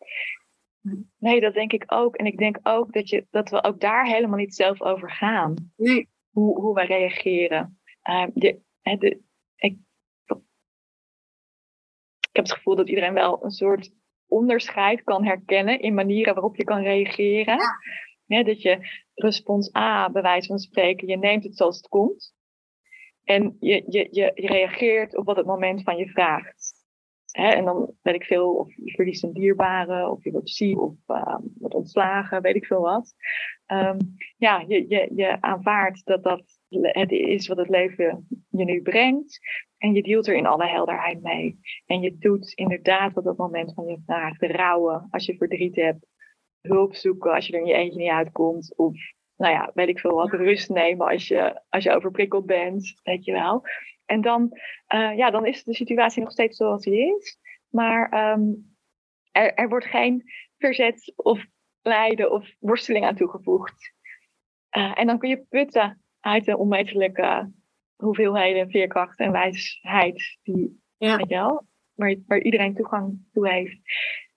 dat 1.40 1.54
denk 1.54 1.72
ik 1.72 1.84
ook. 1.86 2.16
En 2.16 2.26
ik 2.26 2.38
denk 2.38 2.58
ook 2.62 2.92
dat, 2.92 3.08
je, 3.08 3.26
dat 3.30 3.50
we 3.50 3.64
ook 3.64 3.80
daar 3.80 4.06
helemaal 4.06 4.38
niet 4.38 4.54
zelf 4.54 4.82
over 4.82 5.10
gaan. 5.10 5.72
Nee. 5.76 6.08
Hoe, 6.30 6.60
hoe 6.60 6.74
wij 6.74 6.86
reageren. 6.86 7.78
Uh, 8.10 8.26
de, 8.34 8.60
de, 8.82 9.20
ik, 9.56 9.78
ik 12.20 12.32
heb 12.32 12.44
het 12.44 12.52
gevoel 12.52 12.76
dat 12.76 12.88
iedereen 12.88 13.14
wel 13.14 13.44
een 13.44 13.50
soort 13.50 13.92
onderscheid 14.26 15.02
kan 15.02 15.24
herkennen 15.24 15.80
in 15.80 15.94
manieren 15.94 16.34
waarop 16.34 16.56
je 16.56 16.64
kan 16.64 16.82
reageren. 16.82 17.58
Ja. 18.26 18.42
dat 18.42 18.62
je 18.62 18.78
respons 19.14 19.74
A, 19.74 20.10
bij 20.10 20.22
wijze 20.22 20.46
van 20.46 20.58
spreken, 20.58 21.08
je 21.08 21.16
neemt 21.16 21.44
het 21.44 21.56
zoals 21.56 21.76
het 21.76 21.88
komt. 21.88 22.34
En 23.24 23.56
je, 23.60 23.84
je, 23.88 24.08
je 24.10 24.30
reageert 24.34 25.16
op 25.16 25.26
wat 25.26 25.36
het 25.36 25.46
moment 25.46 25.82
van 25.82 25.96
je 25.96 26.08
vraagt. 26.08 26.75
En 27.36 27.64
dan 27.64 27.94
weet 28.02 28.14
ik 28.14 28.24
veel, 28.24 28.54
of 28.54 28.76
je 28.76 28.90
verliest 28.90 29.22
een 29.22 29.32
dierbare, 29.32 30.10
of 30.10 30.24
je 30.24 30.30
wordt 30.30 30.50
ziek, 30.50 30.80
of 30.80 30.94
uh, 31.06 31.38
wordt 31.58 31.74
ontslagen, 31.74 32.42
weet 32.42 32.56
ik 32.56 32.66
veel 32.66 32.80
wat. 32.80 33.14
Um, 33.66 33.96
ja, 34.36 34.64
je, 34.66 34.88
je, 34.88 35.10
je 35.14 35.40
aanvaardt 35.40 36.04
dat 36.04 36.22
dat 36.22 36.42
het 36.68 37.10
is 37.10 37.48
wat 37.48 37.56
het 37.56 37.68
leven 37.68 38.26
je 38.50 38.64
nu 38.64 38.82
brengt. 38.82 39.38
En 39.78 39.94
je 39.94 40.02
deelt 40.02 40.26
er 40.26 40.34
in 40.34 40.46
alle 40.46 40.66
helderheid 40.66 41.22
mee. 41.22 41.58
En 41.86 42.00
je 42.00 42.16
doet 42.18 42.52
inderdaad 42.52 43.16
op 43.16 43.24
dat 43.24 43.36
moment 43.36 43.74
van 43.74 43.86
je 43.86 44.02
vraag 44.06 44.40
rouwen 44.40 45.06
als 45.10 45.26
je 45.26 45.36
verdriet 45.36 45.76
hebt. 45.76 46.06
Hulp 46.60 46.94
zoeken 46.94 47.32
als 47.32 47.46
je 47.46 47.52
er 47.52 47.60
in 47.60 47.66
je 47.66 47.74
eentje 47.74 47.98
niet 47.98 48.10
uitkomt. 48.10 48.76
Of 48.76 48.94
nou 49.36 49.52
ja, 49.52 49.70
weet 49.74 49.88
ik 49.88 49.98
veel 49.98 50.14
wat, 50.14 50.30
rust 50.30 50.70
nemen 50.70 51.06
als 51.06 51.28
je, 51.28 51.62
als 51.68 51.84
je 51.84 51.94
overprikkeld 51.94 52.46
bent, 52.46 53.00
weet 53.02 53.24
je 53.24 53.32
wel. 53.32 53.62
En 54.06 54.20
dan, 54.20 54.50
uh, 54.94 55.16
ja, 55.16 55.30
dan 55.30 55.46
is 55.46 55.64
de 55.64 55.74
situatie 55.74 56.22
nog 56.22 56.32
steeds 56.32 56.56
zoals 56.56 56.82
die 56.82 57.16
is. 57.16 57.38
Maar 57.68 58.32
um, 58.32 58.76
er, 59.32 59.54
er 59.54 59.68
wordt 59.68 59.86
geen 59.86 60.32
verzet 60.58 61.12
of 61.16 61.44
lijden 61.82 62.30
of 62.30 62.54
worsteling 62.58 63.04
aan 63.04 63.16
toegevoegd. 63.16 63.94
Uh, 64.76 64.98
en 64.98 65.06
dan 65.06 65.18
kun 65.18 65.28
je 65.28 65.44
putten 65.48 66.02
uit 66.20 66.44
de 66.44 66.56
onmetelijke 66.56 67.52
hoeveelheden 67.96 68.70
veerkracht 68.70 69.18
en 69.18 69.32
wijsheid 69.32 70.38
die, 70.42 70.82
ja. 70.96 71.16
weet 71.16 71.28
je 71.28 71.34
wel, 71.34 71.66
waar, 71.94 72.16
waar 72.26 72.40
iedereen 72.40 72.74
toegang 72.74 73.18
toe 73.32 73.48
heeft. 73.48 73.78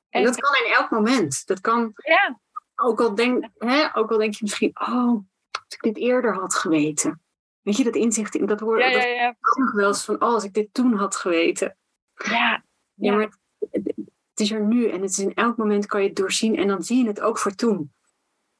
En, 0.09 0.23
dat 0.23 0.39
kan 0.39 0.65
in 0.65 0.73
elk 0.73 0.89
moment. 0.89 1.47
Dat 1.47 1.61
kan, 1.61 1.93
ja. 1.95 2.39
ook, 2.75 3.01
al 3.01 3.15
denk, 3.15 3.47
hè, 3.57 3.97
ook 3.97 4.11
al 4.11 4.17
denk 4.17 4.33
je 4.33 4.39
misschien, 4.41 4.71
oh, 4.73 5.13
als 5.51 5.75
ik 5.75 5.81
dit 5.81 5.97
eerder 5.97 6.33
had 6.33 6.55
geweten. 6.55 7.21
Weet 7.69 7.77
je, 7.77 7.83
dat 7.83 7.95
inzicht, 7.95 8.47
dat 8.47 8.59
hoor 8.59 8.79
ja, 8.79 8.87
ja, 8.87 9.05
ja. 9.05 9.35
nog 9.59 9.71
wel 9.71 9.87
eens 9.87 10.05
van, 10.05 10.15
oh, 10.15 10.33
als 10.33 10.43
ik 10.43 10.53
dit 10.53 10.73
toen 10.73 10.93
had 10.93 11.15
geweten. 11.15 11.77
Ja, 12.13 12.65
ja. 12.93 13.15
maar 13.15 13.37
het, 13.69 13.93
het, 13.95 14.39
is 14.39 14.51
er 14.51 14.65
nu 14.65 14.89
en 14.89 15.01
het 15.01 15.09
is 15.09 15.19
in 15.19 15.33
elk 15.33 15.57
moment 15.57 15.85
kan 15.85 16.01
je 16.01 16.07
het 16.07 16.15
doorzien 16.15 16.55
en 16.55 16.67
dan 16.67 16.83
zie 16.83 17.03
je 17.03 17.07
het 17.07 17.21
ook 17.21 17.37
voor 17.37 17.51
toen. 17.51 17.93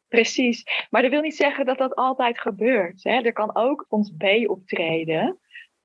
Precies, 0.07 0.87
maar 0.89 1.01
dat 1.01 1.11
wil 1.11 1.21
niet 1.21 1.35
zeggen 1.35 1.65
dat 1.65 1.77
dat 1.77 1.95
altijd 1.95 2.39
gebeurt. 2.39 3.03
Hè? 3.03 3.21
Er 3.21 3.33
kan 3.33 3.55
ook 3.55 3.85
ons 3.87 4.13
B 4.17 4.23
optreden 4.49 5.39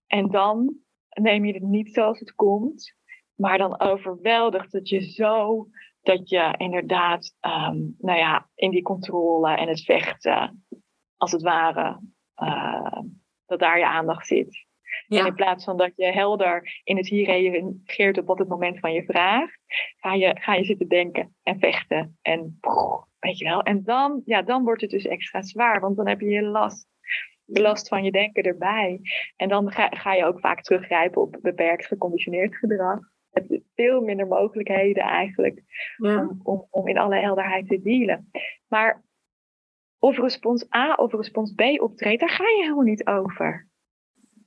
en 0.06 0.30
dan 0.30 0.76
neem 1.08 1.44
je 1.44 1.52
het 1.52 1.62
niet 1.62 1.94
zoals 1.94 2.18
het 2.18 2.34
komt, 2.34 2.94
maar 3.34 3.58
dan 3.58 3.80
overweldigt 3.80 4.72
het 4.72 4.88
je 4.88 5.00
zo 5.00 5.68
dat 6.02 6.28
je 6.28 6.54
inderdaad, 6.56 7.34
um, 7.40 7.94
nou 7.98 8.18
ja, 8.18 8.48
in 8.54 8.70
die 8.70 8.82
controle 8.82 9.56
en 9.56 9.68
het 9.68 9.80
vechten, 9.80 10.66
als 11.16 11.32
het 11.32 11.42
ware, 11.42 12.00
uh, 12.42 13.00
dat 13.46 13.58
daar 13.58 13.78
je 13.78 13.86
aandacht 13.86 14.26
zit. 14.26 14.66
En 15.08 15.26
in 15.26 15.34
plaats 15.34 15.64
van 15.64 15.76
dat 15.76 15.92
je 15.96 16.12
helder 16.12 16.80
in 16.84 16.96
het 16.96 17.08
hier 17.08 17.26
reageert 17.26 18.18
op 18.18 18.26
wat 18.26 18.38
het 18.38 18.48
moment 18.48 18.78
van 18.78 18.92
je 18.92 19.04
vraag, 19.04 19.50
ga 19.96 20.14
je, 20.14 20.36
ga 20.40 20.54
je 20.54 20.64
zitten 20.64 20.88
denken 20.88 21.36
en 21.42 21.58
vechten. 21.58 22.18
En 22.22 22.58
weet 23.18 23.38
je 23.38 23.44
wel. 23.44 23.62
En 23.62 23.82
dan, 23.82 24.22
ja, 24.24 24.42
dan 24.42 24.64
wordt 24.64 24.80
het 24.80 24.90
dus 24.90 25.06
extra 25.06 25.42
zwaar, 25.42 25.80
want 25.80 25.96
dan 25.96 26.08
heb 26.08 26.20
je 26.20 26.28
je 26.28 26.42
last. 26.42 26.86
De 27.44 27.60
last 27.60 27.88
van 27.88 28.04
je 28.04 28.10
denken 28.10 28.42
erbij. 28.42 29.00
En 29.36 29.48
dan 29.48 29.72
ga, 29.72 29.88
ga 29.88 30.14
je 30.14 30.24
ook 30.24 30.40
vaak 30.40 30.62
teruggrijpen 30.62 31.22
op 31.22 31.38
beperkt 31.42 31.86
geconditioneerd 31.86 32.56
gedrag. 32.56 32.98
Het 33.30 33.50
is 33.50 33.60
veel 33.74 34.00
minder 34.00 34.26
mogelijkheden 34.26 35.02
eigenlijk 35.02 35.62
om, 35.98 36.40
om, 36.42 36.66
om 36.70 36.88
in 36.88 36.98
alle 36.98 37.16
helderheid 37.16 37.68
te 37.68 37.80
dealen. 37.82 38.30
Maar 38.68 39.04
of 40.04 40.18
respons 40.18 40.66
A 40.74 40.94
of 40.94 41.12
respons 41.12 41.52
B 41.52 41.60
optreedt, 41.80 42.20
daar 42.20 42.30
ga 42.30 42.44
je 42.44 42.62
helemaal 42.62 42.84
niet 42.84 43.06
over. 43.06 43.68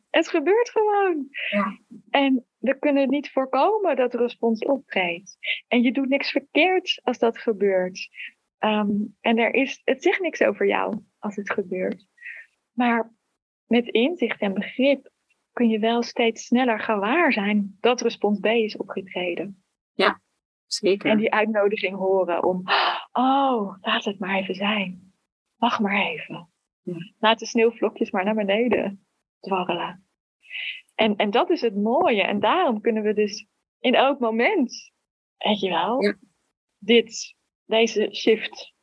Het 0.09 0.27
gebeurt 0.27 0.69
gewoon. 0.69 1.27
Ja. 1.49 1.79
En 2.09 2.45
we 2.57 2.79
kunnen 2.79 3.09
niet 3.09 3.31
voorkomen 3.31 3.95
dat 3.95 4.13
respons 4.13 4.65
optreedt. 4.65 5.37
En 5.67 5.81
je 5.81 5.91
doet 5.91 6.07
niks 6.07 6.31
verkeerd 6.31 6.99
als 7.03 7.17
dat 7.17 7.37
gebeurt. 7.37 8.09
Um, 8.59 9.17
en 9.21 9.37
er 9.37 9.53
is, 9.53 9.81
het 9.83 10.03
zegt 10.03 10.19
niks 10.19 10.41
over 10.41 10.67
jou 10.67 11.03
als 11.19 11.35
het 11.35 11.51
gebeurt. 11.51 12.07
Maar 12.71 13.15
met 13.65 13.87
inzicht 13.87 14.41
en 14.41 14.53
begrip 14.53 15.09
kun 15.53 15.69
je 15.69 15.79
wel 15.79 16.03
steeds 16.03 16.45
sneller 16.45 16.79
gewaar 16.79 17.33
zijn 17.33 17.77
dat 17.79 18.01
respons 18.01 18.39
B 18.39 18.45
is 18.45 18.77
opgetreden. 18.77 19.63
Ja, 19.93 20.21
zeker. 20.65 21.09
En 21.09 21.17
die 21.17 21.33
uitnodiging 21.33 21.95
horen 21.95 22.43
om, 22.43 22.63
oh, 23.11 23.77
laat 23.81 24.03
het 24.03 24.19
maar 24.19 24.35
even 24.35 24.55
zijn. 24.55 25.06
Wacht 25.57 25.79
maar 25.79 26.05
even. 26.05 26.49
Laat 27.19 27.39
de 27.39 27.45
sneeuwvlokjes 27.45 28.11
maar 28.11 28.23
naar 28.23 28.35
beneden 28.35 29.07
dwarrelen. 29.39 30.07
En, 30.95 31.15
en 31.15 31.31
dat 31.31 31.49
is 31.49 31.61
het 31.61 31.75
mooie. 31.75 32.23
En 32.23 32.39
daarom 32.39 32.81
kunnen 32.81 33.03
we 33.03 33.13
dus 33.13 33.47
in 33.79 33.95
elk 33.95 34.19
moment, 34.19 34.91
weet 35.37 35.59
je 35.59 35.69
wel, 35.69 36.15
dit, 36.77 37.35
deze 37.65 38.09
shift 38.13 38.73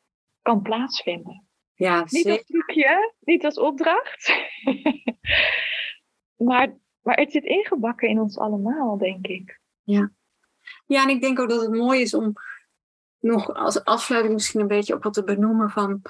kan 0.43 0.63
plaatsvinden. 0.63 1.49
Ja, 1.75 2.05
niet 2.09 2.29
als 2.29 2.45
trucje, 2.45 3.15
niet 3.21 3.45
als 3.45 3.59
opdracht. 3.59 4.33
maar, 6.49 6.77
maar 7.03 7.17
het 7.17 7.33
zit 7.33 7.45
ingebakken 7.45 8.09
in 8.09 8.21
ons 8.21 8.39
allemaal, 8.39 8.99
denk 8.99 9.27
ik. 9.27 9.61
Ja. 9.83 10.13
ja, 10.87 11.03
en 11.03 11.09
ik 11.09 11.21
denk 11.21 11.41
ook 11.41 11.49
dat 11.49 11.61
het 11.61 11.71
mooi 11.71 12.01
is 12.01 12.15
om 12.15 12.33
nog 13.19 13.55
als 13.55 13.85
afsluiting 13.85 14.35
misschien 14.35 14.61
een 14.61 14.67
beetje 14.67 14.95
op 14.95 15.03
wat 15.03 15.15
te 15.15 15.25
benoemen 15.25 15.71
van. 15.71 16.03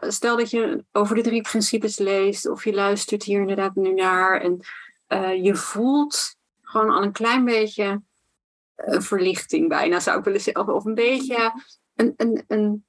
Stel 0.00 0.36
dat 0.36 0.50
je 0.50 0.84
over 0.92 1.16
de 1.16 1.22
drie 1.22 1.42
principes 1.42 1.98
leest 1.98 2.48
of 2.48 2.64
je 2.64 2.72
luistert 2.72 3.22
hier 3.22 3.40
inderdaad 3.40 3.74
nu 3.74 3.92
naar 3.94 4.40
en 4.40 4.60
uh, 5.08 5.44
je 5.44 5.54
voelt 5.54 6.36
gewoon 6.60 6.90
al 6.90 7.02
een 7.02 7.12
klein 7.12 7.44
beetje 7.44 8.02
uh, 8.76 9.00
verlichting 9.00 9.68
bijna, 9.68 10.00
zou 10.00 10.18
ik 10.18 10.24
willen 10.24 10.40
zeggen. 10.40 10.74
Of 10.74 10.84
een 10.84 10.94
beetje 10.94 11.62
een, 11.94 12.14
een, 12.16 12.44
een, 12.48 12.84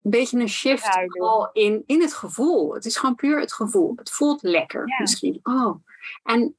beetje 0.00 0.38
een 0.38 0.48
shift 0.48 0.88
al 1.20 1.50
in, 1.52 1.82
in 1.86 2.00
het 2.00 2.14
gevoel. 2.14 2.74
Het 2.74 2.84
is 2.84 2.96
gewoon 2.96 3.14
puur 3.14 3.40
het 3.40 3.52
gevoel. 3.52 3.92
Het 3.96 4.10
voelt 4.10 4.42
lekker 4.42 4.88
ja. 4.88 5.00
misschien. 5.00 5.40
Oh. 5.42 5.76
En 6.22 6.56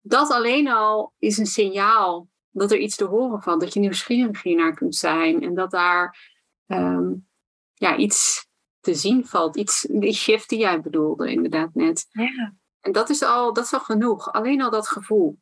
dat 0.00 0.30
alleen 0.30 0.68
al 0.68 1.12
is 1.18 1.38
een 1.38 1.46
signaal 1.46 2.28
dat 2.50 2.70
er 2.70 2.78
iets 2.78 2.96
te 2.96 3.04
horen 3.04 3.42
valt. 3.42 3.60
Dat 3.60 3.74
je 3.74 3.80
nieuwsgierig 3.80 4.44
naar 4.44 4.74
kunt 4.74 4.94
zijn. 4.94 5.42
En 5.42 5.54
dat 5.54 5.70
daar 5.70 6.30
um, 6.66 7.28
ja, 7.74 7.96
iets 7.96 8.46
te 8.82 8.94
zien 8.94 9.26
valt. 9.26 9.56
Iets, 9.56 9.86
die 9.90 10.12
shift 10.12 10.48
die 10.48 10.58
jij 10.58 10.80
bedoelde 10.80 11.30
inderdaad 11.30 11.74
net. 11.74 12.06
Ja. 12.10 12.54
En 12.80 12.92
dat 12.92 13.10
is, 13.10 13.22
al, 13.22 13.52
dat 13.52 13.64
is 13.64 13.72
al 13.72 13.80
genoeg. 13.80 14.32
Alleen 14.32 14.62
al 14.62 14.70
dat 14.70 14.88
gevoel. 14.88 15.38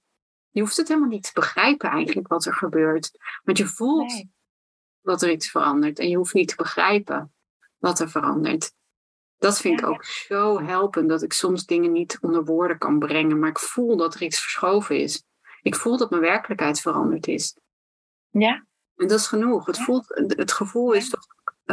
Je 0.51 0.61
hoeft 0.61 0.77
het 0.77 0.89
helemaal 0.89 1.09
niet 1.09 1.23
te 1.23 1.31
begrijpen 1.35 1.91
eigenlijk 1.91 2.29
wat 2.29 2.45
er 2.45 2.55
gebeurt. 2.55 3.11
Want 3.43 3.59
je 3.59 3.67
voelt 3.67 4.13
nee. 4.13 4.33
dat 5.03 5.23
er 5.23 5.31
iets 5.31 5.51
verandert. 5.51 5.99
En 5.99 6.09
je 6.09 6.17
hoeft 6.17 6.35
niet 6.35 6.49
te 6.49 6.57
begrijpen 6.57 7.33
wat 7.79 8.01
er 8.01 8.11
verandert. 8.11 8.73
Dat 9.39 9.61
vind 9.61 9.81
ik 9.81 9.87
ook 9.87 10.05
zo 10.05 10.61
helpend 10.61 11.09
dat 11.09 11.23
ik 11.23 11.33
soms 11.33 11.67
dingen 11.67 11.93
niet 11.93 12.19
onder 12.21 12.45
woorden 12.45 12.79
kan 12.79 12.99
brengen. 12.99 13.39
Maar 13.39 13.49
ik 13.49 13.59
voel 13.59 13.97
dat 13.97 14.15
er 14.15 14.23
iets 14.23 14.41
verschoven 14.41 15.01
is. 15.01 15.25
Ik 15.63 15.75
voel 15.75 15.97
dat 15.97 16.11
mijn 16.11 16.23
werkelijkheid 16.23 16.81
veranderd 16.81 17.27
is. 17.27 17.57
Ja. 18.31 18.67
En 18.97 19.09
dat 19.09 19.19
is 19.19 19.27
genoeg. 19.27 19.67
Het, 19.67 19.79
voelt, 19.79 20.07
het 20.27 20.53
gevoel 20.53 20.93
is 20.93 21.09
toch, 21.09 21.27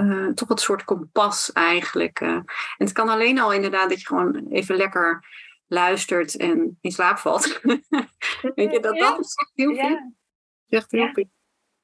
uh, 0.04 0.34
toch 0.34 0.50
een 0.50 0.58
soort 0.58 0.84
kompas 0.84 1.52
eigenlijk. 1.52 2.20
Uh. 2.20 2.30
En 2.30 2.46
het 2.78 2.92
kan 2.92 3.10
alleen 3.10 3.40
al 3.40 3.54
inderdaad 3.54 3.90
dat 3.90 4.00
je 4.00 4.08
gewoon 4.08 4.48
even 4.50 4.76
lekker 4.76 5.26
luistert 5.68 6.38
en 6.38 6.78
in 6.82 6.92
slaap 6.92 7.18
valt. 7.18 7.62
Weet 8.56 8.72
je, 8.72 8.80
dat, 8.80 8.98
dat 8.98 9.20
is 9.20 9.36
echt 9.36 9.52
heel 9.54 9.76
veel. 9.76 10.14
Echt 10.70 10.92
heel 10.92 11.10
veel. 11.14 11.30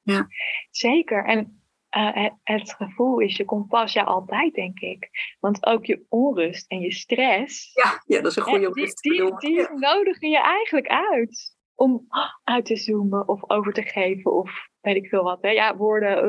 Ja. 0.02 0.28
Zeker. 0.72 1.26
En 1.26 1.64
uh, 1.98 2.30
het, 2.44 2.74
gevoel 2.74 3.20
is 3.20 3.38
je 3.38 3.46
kompas, 3.46 3.94
ja, 3.94 4.04
altijd 4.04 4.54
denk 4.54 4.80
ik. 4.80 5.10
Want 5.40 5.66
ook 5.66 5.86
je 5.86 6.06
onrust 6.10 6.72
en 6.72 6.80
je 6.80 6.92
stress. 6.92 7.72
Ja, 7.74 8.02
ja 8.06 8.22
dat 8.22 8.32
is 8.32 8.38
een 8.38 8.44
goede 8.44 8.72
die, 8.74 8.94
die, 9.02 9.38
die, 9.38 9.70
nodigen 9.70 10.30
je 10.30 10.42
eigenlijk 10.42 10.88
uit 10.88 11.56
om 11.76 12.08
uit 12.44 12.66
te 12.66 12.76
zoomen 12.76 13.28
of 13.28 13.50
over 13.50 13.74
te 13.74 13.82
geven 13.82 14.34
of 14.34 14.52
weet 14.82 14.96
ik 14.96 15.08
veel 15.08 15.24
wat. 15.24 15.42
Hè? 15.42 15.50
Ja, 15.50 15.76
woorden. 15.76 16.26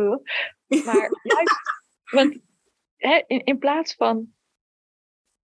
Uh. 0.69 0.85
Maar 0.85 1.11
juist, 1.23 1.74
want 2.15 2.39
in, 3.27 3.45
in 3.45 3.59
plaats 3.59 3.95
van 3.95 4.33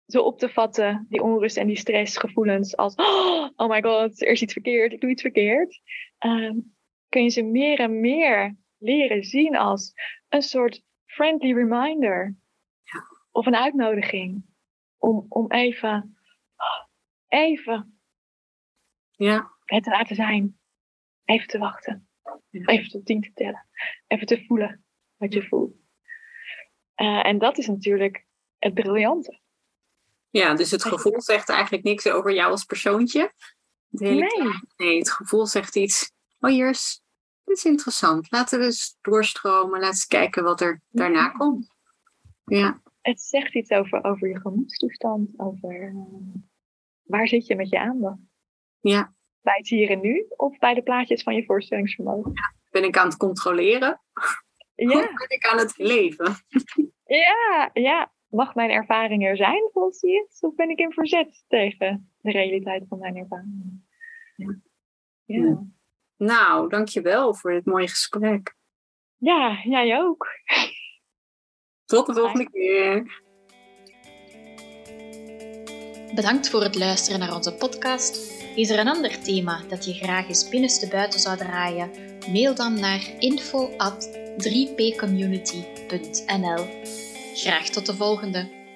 zo 0.05 0.21
op 0.21 0.39
te 0.39 0.49
vatten, 0.49 1.05
die 1.09 1.23
onrust 1.23 1.57
en 1.57 1.67
die 1.67 1.77
stressgevoelens, 1.77 2.77
als 2.77 2.95
oh 3.55 3.69
my 3.69 3.81
god, 3.81 4.21
er 4.21 4.31
is 4.31 4.41
iets 4.41 4.53
verkeerd, 4.53 4.93
ik 4.93 5.01
doe 5.01 5.09
iets 5.09 5.21
verkeerd, 5.21 5.81
um, 6.25 6.75
kun 7.09 7.23
je 7.23 7.29
ze 7.29 7.41
meer 7.41 7.79
en 7.79 7.99
meer 7.99 8.55
leren 8.77 9.23
zien 9.23 9.55
als 9.55 9.93
een 10.29 10.41
soort 10.41 10.83
friendly 11.05 11.53
reminder 11.53 12.35
ja. 12.83 13.03
of 13.31 13.45
een 13.45 13.55
uitnodiging 13.55 14.45
om, 14.97 15.25
om 15.29 15.51
even, 15.51 16.17
even 17.27 17.99
ja. 19.11 19.51
het 19.65 19.83
te 19.83 19.89
laten 19.89 20.15
zijn, 20.15 20.59
even 21.23 21.47
te 21.47 21.57
wachten, 21.57 22.09
even 22.51 22.89
tot 22.89 23.05
tien 23.05 23.21
te 23.21 23.33
tellen, 23.33 23.67
even 24.07 24.27
te 24.27 24.45
voelen 24.45 24.85
wat 25.17 25.33
je 25.33 25.47
voelt. 25.47 25.86
Uh, 27.01 27.25
en 27.25 27.37
dat 27.37 27.57
is 27.57 27.67
natuurlijk 27.67 28.25
het 28.57 28.73
briljante. 28.73 29.39
Ja, 30.29 30.53
dus 30.53 30.71
het 30.71 30.83
gevoel 30.83 31.21
zegt 31.21 31.49
eigenlijk 31.49 31.83
niks 31.83 32.07
over 32.07 32.33
jou 32.33 32.51
als 32.51 32.63
persoontje. 32.63 33.33
nee. 33.89 34.27
nee, 34.77 34.97
het 34.97 35.11
gevoel 35.11 35.45
zegt 35.45 35.75
iets. 35.75 36.11
Oh, 36.39 36.51
hier 36.51 36.69
is, 36.69 37.01
dit 37.43 37.57
is 37.57 37.65
interessant. 37.65 38.31
Laten 38.31 38.59
we 38.59 38.65
eens 38.65 38.97
doorstromen. 39.01 39.69
Laten 39.69 39.79
we 39.79 39.85
eens 39.85 40.05
kijken 40.05 40.43
wat 40.43 40.61
er 40.61 40.81
daarna 40.89 41.29
komt. 41.29 41.75
Ja. 42.45 42.81
Het 43.01 43.21
zegt 43.21 43.55
iets 43.55 43.71
over, 43.71 44.03
over 44.03 44.27
je 44.27 44.39
gemoedstoestand. 44.39 45.29
Over 45.37 45.91
uh, 45.93 46.41
waar 47.03 47.27
zit 47.27 47.47
je 47.47 47.55
met 47.55 47.69
je 47.69 47.79
aandacht? 47.79 48.19
Ja. 48.79 49.13
Bij 49.41 49.57
het 49.57 49.67
hier 49.67 49.89
en 49.89 50.01
nu 50.01 50.25
of 50.35 50.57
bij 50.57 50.73
de 50.73 50.83
plaatjes 50.83 51.23
van 51.23 51.35
je 51.35 51.45
voorstellingsvermogen? 51.45 52.31
Ja. 52.33 52.53
Ben 52.69 52.83
ik 52.83 52.97
aan 52.97 53.07
het 53.07 53.17
controleren? 53.17 54.01
Ja. 54.77 54.99
Of 54.99 55.05
ben 55.05 55.29
ik 55.29 55.47
aan 55.51 55.57
het 55.57 55.77
leven? 55.77 56.35
Ja, 57.09 57.69
ja 57.73 58.11
mag 58.29 58.55
mijn 58.55 58.69
ervaring 58.69 59.25
er 59.25 59.37
zijn 59.37 59.69
volgens 59.73 60.01
je 60.01 60.27
Of 60.39 60.55
ben 60.55 60.69
ik 60.69 60.79
in 60.79 60.91
verzet 60.91 61.43
tegen 61.47 62.11
de 62.17 62.31
realiteit 62.31 62.83
van 62.89 62.99
mijn 62.99 63.15
ervaring? 63.15 63.85
Ja. 64.35 64.55
ja. 65.25 65.65
Nou, 66.17 66.69
dankjewel 66.69 67.35
voor 67.35 67.51
dit 67.51 67.65
mooie 67.65 67.87
gesprek. 67.87 68.55
Ja, 69.17 69.59
jij 69.63 69.99
ook. 69.99 70.27
Tot 71.85 72.05
de 72.05 72.13
volgende 72.13 72.49
keer. 72.49 73.21
Bedankt 76.15 76.49
voor 76.49 76.63
het 76.63 76.75
luisteren 76.75 77.19
naar 77.19 77.35
onze 77.35 77.55
podcast. 77.55 78.35
Is 78.55 78.69
er 78.69 78.79
een 78.79 78.87
ander 78.87 79.21
thema 79.21 79.61
dat 79.67 79.85
je 79.85 79.93
graag 79.93 80.27
eens 80.27 80.49
binnenste 80.49 80.87
buiten 80.87 81.19
zou 81.19 81.37
draaien? 81.37 82.16
Mail 82.31 82.55
dan 82.55 82.79
naar 82.79 83.09
info 83.19 83.69
at 83.77 84.09
3pcommunity.nl 84.37 86.65
Graag 87.33 87.69
tot 87.69 87.85
de 87.85 87.95
volgende! 87.95 88.66